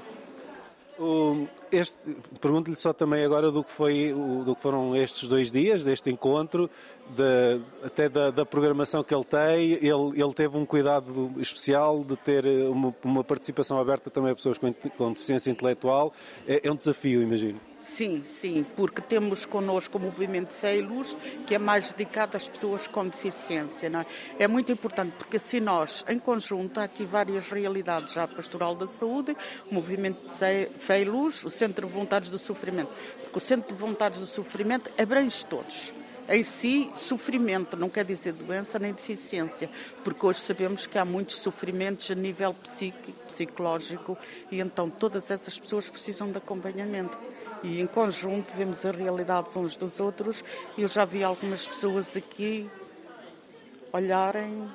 Este, 1.72 2.16
pergunto-lhe 2.42 2.76
só 2.76 2.92
também 2.92 3.24
agora 3.24 3.52
do 3.52 3.64
que, 3.64 3.72
foi, 3.72 4.14
do 4.46 4.56
que 4.56 4.62
foram 4.62 4.96
estes 4.96 5.28
dois 5.28 5.52
dias, 5.52 5.84
deste 5.84 6.10
encontro, 6.10 6.70
de, 7.16 7.62
até 7.84 8.10
da, 8.10 8.32
da, 8.32 8.46
programação 8.46 9.04
que 9.04 9.14
ele 9.14 9.24
tem. 9.24 9.74
Ele, 9.74 10.22
ele, 10.22 10.34
teve 10.34 10.58
um 10.58 10.66
cuidado 10.66 11.32
especial 11.38 12.04
de 12.04 12.16
ter 12.16 12.46
uma, 12.46 12.96
uma 13.04 13.24
participação 13.24 13.78
aberta 13.78 14.10
também 14.10 14.32
a 14.32 14.36
pessoas 14.36 14.58
com, 14.58 14.74
com 14.74 15.12
deficiência 15.12 15.52
intelectual. 15.52 16.14
É, 16.48 16.68
é 16.68 16.72
um 16.72 16.76
desafio, 16.76 17.22
imagino. 17.22 17.60
Sim, 17.80 18.24
sim, 18.24 18.66
porque 18.76 19.02
temos 19.02 19.46
connosco 19.46 20.00
o 20.00 20.02
movimento 20.02 20.52
Fé 20.52 20.82
Luz, 20.82 21.16
que 21.46 21.54
é 21.54 21.60
mais 21.60 21.94
dedicado 21.94 22.36
às 22.36 22.48
pessoas 22.48 22.88
com 22.88 23.08
deficiência. 23.08 23.88
Não 23.88 24.00
é? 24.00 24.06
é 24.40 24.48
muito 24.48 24.72
importante, 24.72 25.14
porque 25.16 25.38
assim 25.38 25.60
nós, 25.60 26.04
em 26.10 26.18
conjunto, 26.18 26.80
há 26.80 26.86
aqui 26.86 27.06
várias 27.06 27.50
realidades, 27.50 28.14
já 28.14 28.24
a 28.24 28.28
Pastoral 28.28 28.76
da 28.76 28.88
Saúde, 28.88 29.38
o 29.70 29.76
movimento 29.76 30.20
Fé 30.80 31.04
Luz, 31.04 31.46
o 31.46 31.52
Centro 31.52 31.86
de 31.86 31.94
Voluntários 31.94 32.32
do 32.32 32.40
Sofrimento, 32.40 32.92
porque 33.22 33.38
o 33.38 33.42
Centro 33.42 33.76
de 33.76 33.80
Voluntários 33.80 34.20
do 34.20 34.26
Sofrimento 34.26 34.92
abrange 35.00 35.46
todos. 35.46 35.94
Em 36.30 36.44
si, 36.44 36.92
sofrimento 36.94 37.78
não 37.78 37.90
quer 37.90 38.04
dizer 38.04 38.34
doença 38.34 38.78
nem 38.78 38.92
deficiência, 38.92 39.70
porque 40.04 40.26
hoje 40.26 40.40
sabemos 40.40 40.86
que 40.86 40.98
há 40.98 41.06
muitos 41.06 41.38
sofrimentos 41.38 42.12
a 42.12 42.16
nível 42.16 42.54
psíquico, 42.56 43.18
psicológico 43.26 44.18
e 44.52 44.60
então 44.60 44.90
todas 44.90 45.32
essas 45.32 45.58
pessoas 45.58 45.90
precisam 45.90 46.30
de 46.30 46.38
acompanhamento 46.38 47.18
e 47.64 47.82
em 47.82 47.88
conjunto 47.88 48.54
vemos 48.56 48.86
as 48.86 48.96
realidades 48.96 49.56
uns 49.56 49.78
dos 49.78 50.00
outros. 50.00 50.44
Eu 50.78 50.88
já 50.88 51.06
vi 51.06 51.24
algumas 51.24 51.68
pessoas 51.68 52.16
aqui 52.16 52.70
olharem 53.92 54.70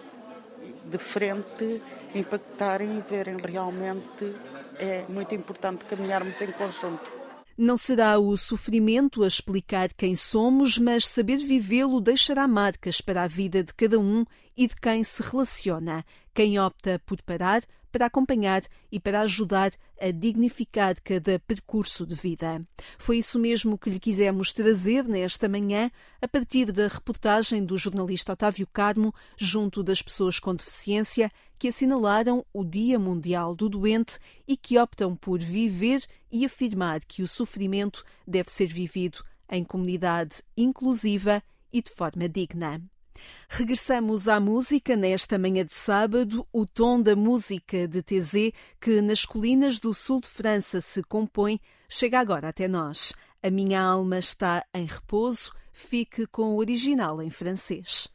de 0.84 0.98
frente, 0.98 1.82
impactarem 2.14 2.98
e 2.98 3.00
verem 3.00 3.36
realmente 3.36 4.34
é 4.78 5.04
muito 5.08 5.34
importante 5.34 5.84
caminharmos 5.84 6.40
em 6.40 6.52
conjunto. 6.52 7.22
Não 7.56 7.76
será 7.76 8.18
o 8.18 8.36
sofrimento 8.36 9.22
a 9.22 9.26
explicar 9.26 9.92
quem 9.92 10.16
somos, 10.16 10.78
mas 10.78 11.06
saber 11.06 11.36
vivê-lo 11.36 12.00
deixará 12.00 12.48
marcas 12.48 13.00
para 13.00 13.22
a 13.22 13.28
vida 13.28 13.62
de 13.62 13.74
cada 13.74 13.98
um 13.98 14.24
e 14.56 14.66
de 14.66 14.74
quem 14.76 15.04
se 15.04 15.22
relaciona. 15.22 16.04
Quem 16.34 16.58
opta 16.58 17.00
por 17.04 17.20
parar, 17.22 17.62
para 17.92 18.06
acompanhar 18.06 18.62
e 18.90 18.98
para 18.98 19.20
ajudar 19.20 19.70
a 20.00 20.10
dignificar 20.10 20.98
cada 21.00 21.38
percurso 21.38 22.06
de 22.06 22.14
vida. 22.14 22.66
Foi 22.98 23.18
isso 23.18 23.38
mesmo 23.38 23.78
que 23.78 23.90
lhe 23.90 24.00
quisemos 24.00 24.52
trazer 24.52 25.04
nesta 25.04 25.48
manhã, 25.48 25.90
a 26.20 26.26
partir 26.26 26.72
da 26.72 26.88
reportagem 26.88 27.64
do 27.64 27.76
jornalista 27.76 28.32
Otávio 28.32 28.66
Carmo, 28.66 29.14
junto 29.36 29.82
das 29.82 30.00
pessoas 30.00 30.40
com 30.40 30.54
deficiência 30.54 31.30
que 31.58 31.68
assinalaram 31.68 32.44
o 32.52 32.64
Dia 32.64 32.98
Mundial 32.98 33.54
do 33.54 33.68
Doente 33.68 34.18
e 34.48 34.56
que 34.56 34.78
optam 34.78 35.14
por 35.14 35.38
viver 35.38 36.04
e 36.30 36.44
afirmar 36.44 37.04
que 37.04 37.22
o 37.22 37.28
sofrimento 37.28 38.02
deve 38.26 38.50
ser 38.50 38.66
vivido 38.66 39.22
em 39.48 39.62
comunidade 39.62 40.42
inclusiva 40.56 41.42
e 41.72 41.82
de 41.82 41.90
forma 41.90 42.28
digna. 42.28 42.82
Regressamos 43.48 44.28
à 44.28 44.40
música 44.40 44.96
nesta 44.96 45.38
manhã 45.38 45.64
de 45.64 45.74
sábado, 45.74 46.46
o 46.52 46.66
tom 46.66 47.00
da 47.00 47.14
música 47.14 47.86
de 47.86 48.02
TZ, 48.02 48.52
que 48.80 49.00
nas 49.00 49.24
colinas 49.24 49.78
do 49.78 49.92
sul 49.92 50.20
de 50.20 50.28
França 50.28 50.80
se 50.80 51.02
compõe, 51.02 51.60
chega 51.88 52.18
agora 52.18 52.48
até 52.48 52.66
nós. 52.66 53.12
A 53.42 53.50
minha 53.50 53.80
alma 53.82 54.18
está 54.18 54.64
em 54.72 54.86
repouso, 54.86 55.52
fique 55.72 56.26
com 56.26 56.54
o 56.54 56.58
original 56.58 57.20
em 57.20 57.30
francês. 57.30 58.08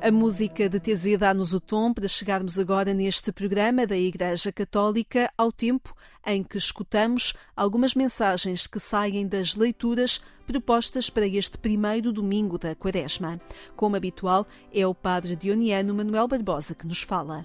A 0.00 0.12
música 0.12 0.68
de 0.68 0.78
TZ 0.78 1.18
dá-nos 1.18 1.52
o 1.52 1.58
tom 1.58 1.92
para 1.92 2.06
chegarmos 2.06 2.56
agora 2.56 2.94
neste 2.94 3.32
programa 3.32 3.84
da 3.84 3.96
Igreja 3.96 4.52
Católica 4.52 5.28
ao 5.36 5.50
tempo 5.50 5.92
em 6.24 6.44
que 6.44 6.56
escutamos 6.56 7.34
algumas 7.56 7.96
mensagens 7.96 8.68
que 8.68 8.78
saem 8.78 9.26
das 9.26 9.56
leituras 9.56 10.20
propostas 10.46 11.10
para 11.10 11.26
este 11.26 11.58
primeiro 11.58 12.12
domingo 12.12 12.56
da 12.56 12.76
Quaresma. 12.76 13.40
Como 13.74 13.96
habitual, 13.96 14.46
é 14.72 14.86
o 14.86 14.94
Padre 14.94 15.34
Dioniano 15.34 15.92
Manuel 15.92 16.28
Barbosa 16.28 16.76
que 16.76 16.86
nos 16.86 17.02
fala. 17.02 17.44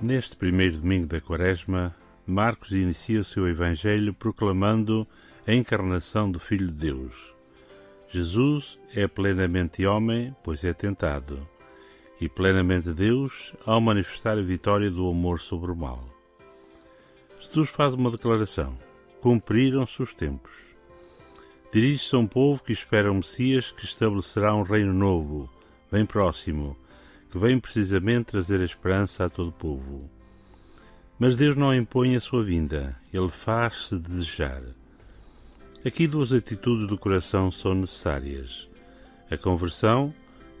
Neste 0.00 0.34
primeiro 0.34 0.78
domingo 0.78 1.06
da 1.06 1.20
Quaresma, 1.20 1.94
Marcos 2.26 2.72
inicia 2.72 3.20
o 3.20 3.24
seu 3.24 3.48
Evangelho 3.48 4.12
proclamando 4.12 5.06
a 5.46 5.54
encarnação 5.54 6.28
do 6.28 6.40
Filho 6.40 6.66
de 6.66 6.90
Deus. 6.90 7.37
Jesus 8.10 8.78
é 8.94 9.06
plenamente 9.06 9.84
homem, 9.84 10.34
pois 10.42 10.64
é 10.64 10.72
tentado, 10.72 11.46
e 12.18 12.26
plenamente 12.26 12.92
Deus 12.94 13.52
ao 13.66 13.80
manifestar 13.82 14.38
a 14.38 14.42
vitória 14.42 14.90
do 14.90 15.08
amor 15.08 15.40
sobre 15.40 15.70
o 15.70 15.76
mal. 15.76 16.02
Jesus 17.38 17.68
faz 17.68 17.92
uma 17.92 18.10
declaração: 18.10 18.78
cumpriram-se 19.20 20.02
os 20.02 20.14
tempos. 20.14 20.74
Dirige-se 21.70 22.16
a 22.16 22.18
um 22.18 22.26
povo 22.26 22.62
que 22.62 22.72
espera 22.72 23.12
um 23.12 23.16
Messias 23.16 23.70
que 23.70 23.84
estabelecerá 23.84 24.54
um 24.54 24.62
reino 24.62 24.94
novo, 24.94 25.50
bem 25.92 26.06
próximo, 26.06 26.74
que 27.30 27.38
vem 27.38 27.60
precisamente 27.60 28.24
trazer 28.26 28.60
a 28.60 28.64
esperança 28.64 29.26
a 29.26 29.28
todo 29.28 29.48
o 29.48 29.52
povo. 29.52 30.08
Mas 31.18 31.36
Deus 31.36 31.56
não 31.56 31.74
impõe 31.74 32.16
a 32.16 32.20
sua 32.20 32.42
vinda, 32.42 32.98
ele 33.12 33.28
faz-se 33.28 33.98
desejar. 33.98 34.62
Aqui 35.86 36.08
duas 36.08 36.32
atitudes 36.32 36.88
do 36.88 36.98
coração 36.98 37.52
são 37.52 37.72
necessárias: 37.72 38.68
a 39.30 39.36
conversão, 39.36 40.12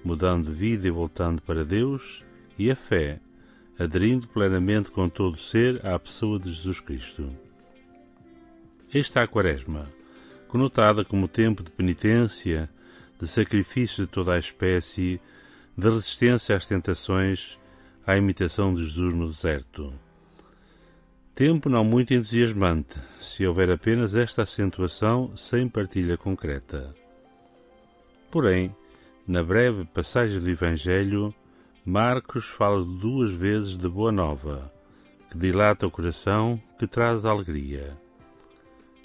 mudando 0.04 0.46
de 0.46 0.54
vida 0.54 0.86
e 0.86 0.92
voltando 0.92 1.42
para 1.42 1.64
Deus, 1.64 2.24
e 2.56 2.70
a 2.70 2.76
fé, 2.76 3.18
aderindo 3.76 4.28
plenamente 4.28 4.92
com 4.92 5.08
todo 5.08 5.34
o 5.34 5.38
ser 5.38 5.84
à 5.84 5.98
pessoa 5.98 6.38
de 6.38 6.52
Jesus 6.52 6.80
Cristo. 6.80 7.30
Esta 8.94 9.20
é 9.20 9.22
a 9.24 9.28
Quaresma, 9.28 9.92
conotada 10.46 11.04
como 11.04 11.26
tempo 11.26 11.64
de 11.64 11.70
penitência, 11.72 12.70
de 13.20 13.26
sacrifício 13.26 14.06
de 14.06 14.12
toda 14.12 14.34
a 14.34 14.38
espécie, 14.38 15.20
de 15.76 15.90
resistência 15.90 16.56
às 16.56 16.64
tentações, 16.64 17.58
à 18.06 18.16
imitação 18.16 18.72
de 18.72 18.84
Jesus 18.84 19.14
no 19.14 19.28
deserto. 19.28 19.92
Tempo 21.38 21.68
não 21.68 21.84
muito 21.84 22.12
entusiasmante, 22.12 22.98
se 23.20 23.46
houver 23.46 23.70
apenas 23.70 24.16
esta 24.16 24.42
acentuação 24.42 25.36
sem 25.36 25.68
partilha 25.68 26.16
concreta. 26.16 26.92
Porém, 28.28 28.74
na 29.24 29.40
breve 29.40 29.84
passagem 29.84 30.40
do 30.40 30.50
Evangelho, 30.50 31.32
Marcos 31.86 32.46
fala 32.46 32.84
duas 32.84 33.30
vezes 33.30 33.76
de 33.76 33.88
boa 33.88 34.10
nova, 34.10 34.68
que 35.30 35.38
dilata 35.38 35.86
o 35.86 35.92
coração, 35.92 36.60
que 36.76 36.88
traz 36.88 37.24
alegria. 37.24 37.96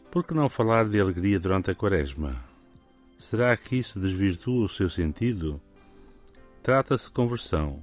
Por 0.09 0.23
que 0.23 0.33
não 0.33 0.49
falar 0.49 0.89
de 0.89 0.99
alegria 0.99 1.39
durante 1.39 1.69
a 1.69 1.75
quaresma? 1.75 2.43
Será 3.15 3.55
que 3.55 3.75
isso 3.75 3.99
desvirtua 3.99 4.65
o 4.65 4.69
seu 4.69 4.89
sentido? 4.89 5.61
Trata-se 6.63 7.05
de 7.05 7.11
conversão. 7.11 7.79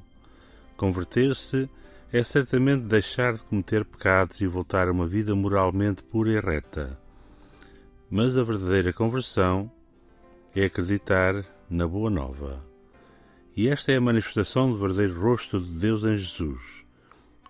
Converter-se 0.77 1.71
é 2.13 2.25
certamente 2.25 2.83
deixar 2.83 3.35
de 3.35 3.43
cometer 3.43 3.85
pecados 3.85 4.41
e 4.41 4.47
voltar 4.47 4.89
a 4.89 4.93
uma 4.93 5.07
vida 5.07 5.35
moralmente 5.35 6.03
pura 6.03 6.31
e 6.31 6.41
reta. 6.41 6.99
Mas 8.11 8.37
a 8.37 8.43
verdadeira 8.43 8.93
conversão 8.93 9.71
é 10.55 10.65
acreditar 10.65 11.45
na 11.69 11.87
Boa 11.87 12.11
Nova. 12.11 12.65
E 13.57 13.69
esta 13.69 13.93
é 13.93 13.97
a 13.97 14.01
manifestação 14.01 14.73
do 14.73 14.79
verdadeiro 14.79 15.21
rosto 15.21 15.61
de 15.61 15.79
Deus 15.79 16.03
em 16.03 16.17
Jesus, 16.17 16.85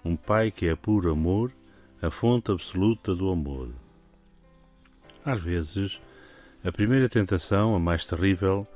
um 0.04 0.14
Pai 0.14 0.50
que 0.50 0.66
é 0.66 0.76
puro 0.76 1.10
amor, 1.10 1.52
a 2.02 2.10
fonte 2.10 2.50
absoluta 2.50 3.14
do 3.14 3.30
amor. 3.30 3.70
Às 5.24 5.40
vezes, 5.40 6.00
a 6.62 6.70
primeira 6.70 7.08
tentação, 7.08 7.74
a 7.74 7.78
mais 7.78 8.04
terrível, 8.04 8.66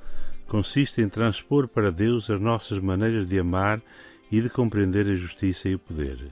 consiste 0.46 1.02
em 1.02 1.08
transpor 1.08 1.68
para 1.68 1.90
Deus 1.90 2.30
as 2.30 2.40
nossas 2.40 2.78
maneiras 2.78 3.26
de 3.26 3.38
amar 3.38 3.82
e 4.30 4.40
de 4.40 4.50
compreender 4.50 5.08
a 5.08 5.14
justiça 5.14 5.68
e 5.68 5.74
o 5.74 5.78
poder. 5.78 6.30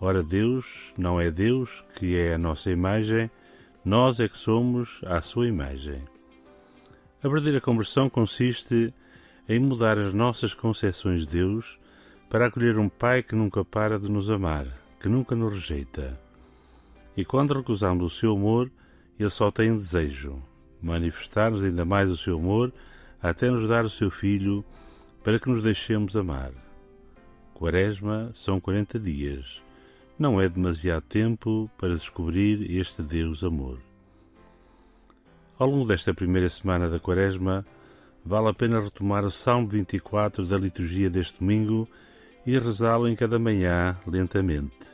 Ora, 0.00 0.22
Deus 0.22 0.92
não 0.98 1.20
é 1.20 1.30
Deus 1.30 1.84
que 1.96 2.16
é 2.16 2.34
a 2.34 2.38
nossa 2.38 2.70
imagem, 2.70 3.30
nós 3.84 4.18
é 4.20 4.28
que 4.28 4.36
somos 4.36 5.00
a 5.04 5.20
sua 5.20 5.46
imagem. 5.46 6.02
A 7.22 7.28
verdadeira 7.28 7.60
conversão 7.60 8.10
consiste 8.10 8.92
em 9.48 9.60
mudar 9.60 9.98
as 9.98 10.12
nossas 10.12 10.54
concepções 10.54 11.20
de 11.20 11.38
Deus 11.38 11.78
para 12.28 12.46
acolher 12.46 12.78
um 12.78 12.88
Pai 12.88 13.22
que 13.22 13.34
nunca 13.34 13.64
para 13.64 13.98
de 13.98 14.10
nos 14.10 14.28
amar, 14.28 14.66
que 15.00 15.08
nunca 15.08 15.36
nos 15.36 15.52
rejeita. 15.54 16.18
E 17.16 17.24
quando 17.24 17.54
recusamos 17.54 18.06
o 18.06 18.16
seu 18.16 18.32
amor, 18.32 18.70
ele 19.18 19.30
só 19.30 19.50
tem 19.50 19.70
um 19.70 19.78
desejo: 19.78 20.42
manifestar-nos 20.80 21.62
ainda 21.62 21.84
mais 21.84 22.08
o 22.08 22.16
seu 22.16 22.38
amor 22.38 22.72
até 23.20 23.50
nos 23.50 23.68
dar 23.68 23.84
o 23.84 23.90
seu 23.90 24.10
Filho 24.10 24.64
para 25.22 25.38
que 25.38 25.48
nos 25.48 25.62
deixemos 25.62 26.16
amar. 26.16 26.52
Quaresma 27.54 28.30
são 28.34 28.60
40 28.60 28.98
dias. 28.98 29.62
Não 30.18 30.40
é 30.40 30.48
demasiado 30.48 31.02
tempo 31.02 31.70
para 31.78 31.94
descobrir 31.94 32.70
este 32.76 33.02
Deus 33.02 33.44
amor. 33.44 33.78
Ao 35.58 35.68
longo 35.68 35.86
desta 35.86 36.12
primeira 36.12 36.48
semana 36.48 36.88
da 36.88 36.98
Quaresma, 36.98 37.64
vale 38.24 38.48
a 38.48 38.54
pena 38.54 38.80
retomar 38.80 39.24
o 39.24 39.30
Salmo 39.30 39.68
24 39.68 40.44
da 40.44 40.58
liturgia 40.58 41.08
deste 41.08 41.38
domingo 41.38 41.88
e 42.44 42.58
rezá-lo 42.58 43.08
em 43.08 43.14
cada 43.14 43.38
manhã 43.38 43.96
lentamente. 44.06 44.86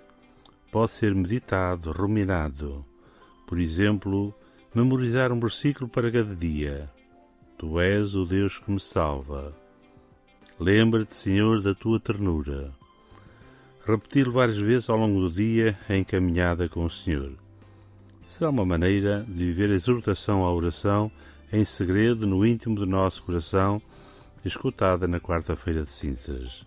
Pode 0.71 0.93
ser 0.93 1.15
meditado, 1.15 1.91
ruminado. 1.91 2.85
Por 3.47 3.59
exemplo, 3.59 4.35
memorizar 4.75 5.33
um 5.33 5.41
versículo 5.41 5.89
para 5.89 6.13
cada 6.13 6.37
dia. 6.37 6.91
Tu 7.57 7.81
és 7.81 8.15
o 8.15 8.27
Deus 8.27 8.59
que 8.59 8.71
me 8.71 8.79
salva. 8.79 9.68
Lembra-te, 10.61 11.15
Senhor, 11.15 11.63
da 11.63 11.73
tua 11.73 12.01
ternura. 12.01 12.73
Repeti-lo 13.87 14.33
várias 14.33 14.59
vezes 14.59 14.91
ao 14.91 14.97
longo 14.97 15.21
do 15.21 15.31
dia 15.31 15.79
em 15.89 16.03
caminhada 16.03 16.69
com 16.69 16.85
o 16.85 16.91
Senhor. 16.91 17.33
Será 18.27 18.51
uma 18.51 18.65
maneira 18.65 19.25
de 19.29 19.45
viver 19.45 19.71
a 19.71 19.75
exortação 19.75 20.45
à 20.45 20.53
oração 20.53 21.13
em 21.53 21.65
segredo 21.65 22.27
no 22.27 22.45
íntimo 22.45 22.75
do 22.75 22.87
nosso 22.87 23.23
coração, 23.23 23.81
escutada 24.45 25.07
na 25.07 25.21
quarta-feira 25.21 25.85
de 25.85 25.93
cinzas. 25.93 26.67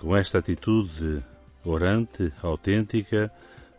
Com 0.00 0.16
esta 0.16 0.38
atitude 0.38 1.24
orante, 1.64 2.32
autêntica, 2.42 3.30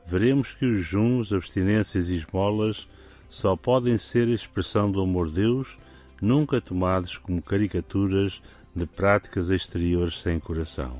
veremos 0.07 0.53
que 0.53 0.65
os 0.65 0.85
juns, 0.85 1.33
abstinências 1.33 2.09
e 2.09 2.15
esmolas 2.15 2.87
só 3.29 3.57
podem 3.57 3.97
ser 3.97 4.29
expressão 4.29 4.89
do 4.89 5.01
amor 5.01 5.27
de 5.27 5.35
Deus, 5.35 5.77
nunca 6.21 6.61
tomados 6.61 7.17
como 7.17 7.41
caricaturas 7.41 8.41
de 8.76 8.86
práticas 8.86 9.49
exteriores 9.49 10.19
sem 10.19 10.39
coração. 10.39 10.99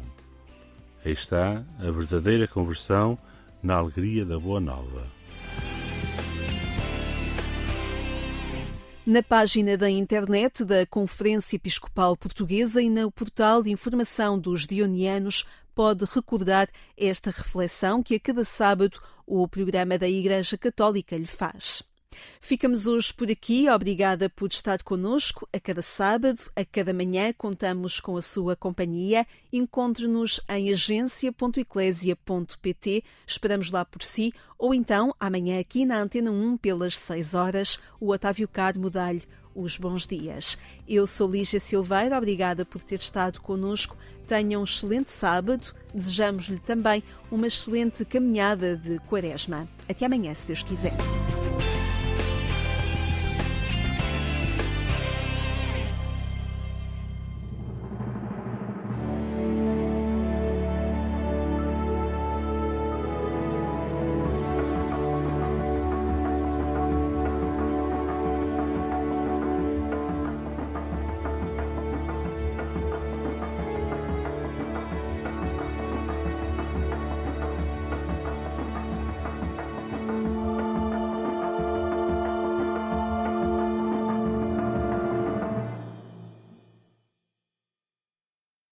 Aí 1.04 1.12
está 1.12 1.64
a 1.78 1.92
verdadeira 1.92 2.48
conversão 2.48 3.18
na 3.62 3.76
alegria 3.76 4.26
da 4.26 4.40
Boa 4.40 4.60
Nova. 4.60 5.06
Na 9.06 9.22
página 9.22 9.78
da 9.78 9.88
internet 9.88 10.64
da 10.64 10.84
Conferência 10.86 11.58
Episcopal 11.58 12.18
Portuguesa 12.18 12.82
e 12.82 12.90
no 12.90 13.12
portal 13.12 13.62
de 13.62 13.70
informação 13.70 14.40
dos 14.40 14.66
Dionianos 14.66 15.46
pode 15.76 16.06
recordar 16.06 16.70
esta 16.98 17.30
reflexão 17.30 18.02
que 18.02 18.16
a 18.16 18.20
cada 18.20 18.44
sábado 18.44 19.00
o 19.28 19.48
programa 19.48 19.98
da 19.98 20.10
Igreja 20.10 20.58
Católica 20.58 21.16
lhe 21.16 21.28
faz. 21.28 21.84
Ficamos 22.42 22.88
hoje 22.88 23.14
por 23.14 23.30
aqui. 23.30 23.70
Obrigada 23.70 24.30
por 24.30 24.50
estar 24.50 24.82
conosco 24.84 25.48
a 25.54 25.60
cada 25.60 25.82
sábado, 25.82 26.40
a 26.56 26.64
cada 26.64 26.94
manhã. 26.94 27.34
Contamos 27.38 28.00
com 28.00 28.16
a 28.18 28.22
sua 28.22 28.56
companhia. 28.56 29.28
Encontre-nos 29.52 30.40
em 30.50 30.72
agência.eclésia.pt. 30.72 33.04
Esperamos 33.26 33.72
lá 33.72 33.84
por 33.86 34.04
si. 34.04 34.32
Ou 34.58 34.74
então, 34.74 35.14
amanhã 35.20 35.60
aqui 35.60 35.86
na 35.86 36.00
Antena 36.00 36.32
1, 36.32 36.56
pelas 36.58 36.98
6 36.98 37.34
horas, 37.34 37.78
o 38.00 38.12
Otávio 38.12 38.48
Carmo 38.48 38.90
dá-lhe 38.90 39.24
os 39.56 39.78
bons 39.78 40.06
dias. 40.06 40.58
Eu 40.88 41.08
sou 41.08 41.32
Lígia 41.32 41.60
Silveira, 41.60 42.18
obrigada 42.18 42.66
por 42.66 42.84
ter 42.84 43.00
estado 43.00 43.42
conosco. 43.42 43.98
Tenha 44.28 44.60
um 44.60 44.64
excelente 44.64 45.12
sábado. 45.12 45.74
Desejamos-lhe 45.94 46.60
também 46.60 47.02
uma 47.32 47.48
excelente 47.48 48.04
caminhada 48.04 48.76
de 48.76 49.00
quaresma. 49.08 49.68
Até 49.88 50.06
amanhã, 50.06 50.34
se 50.34 50.48
Deus 50.48 50.64
quiser. 50.64 50.94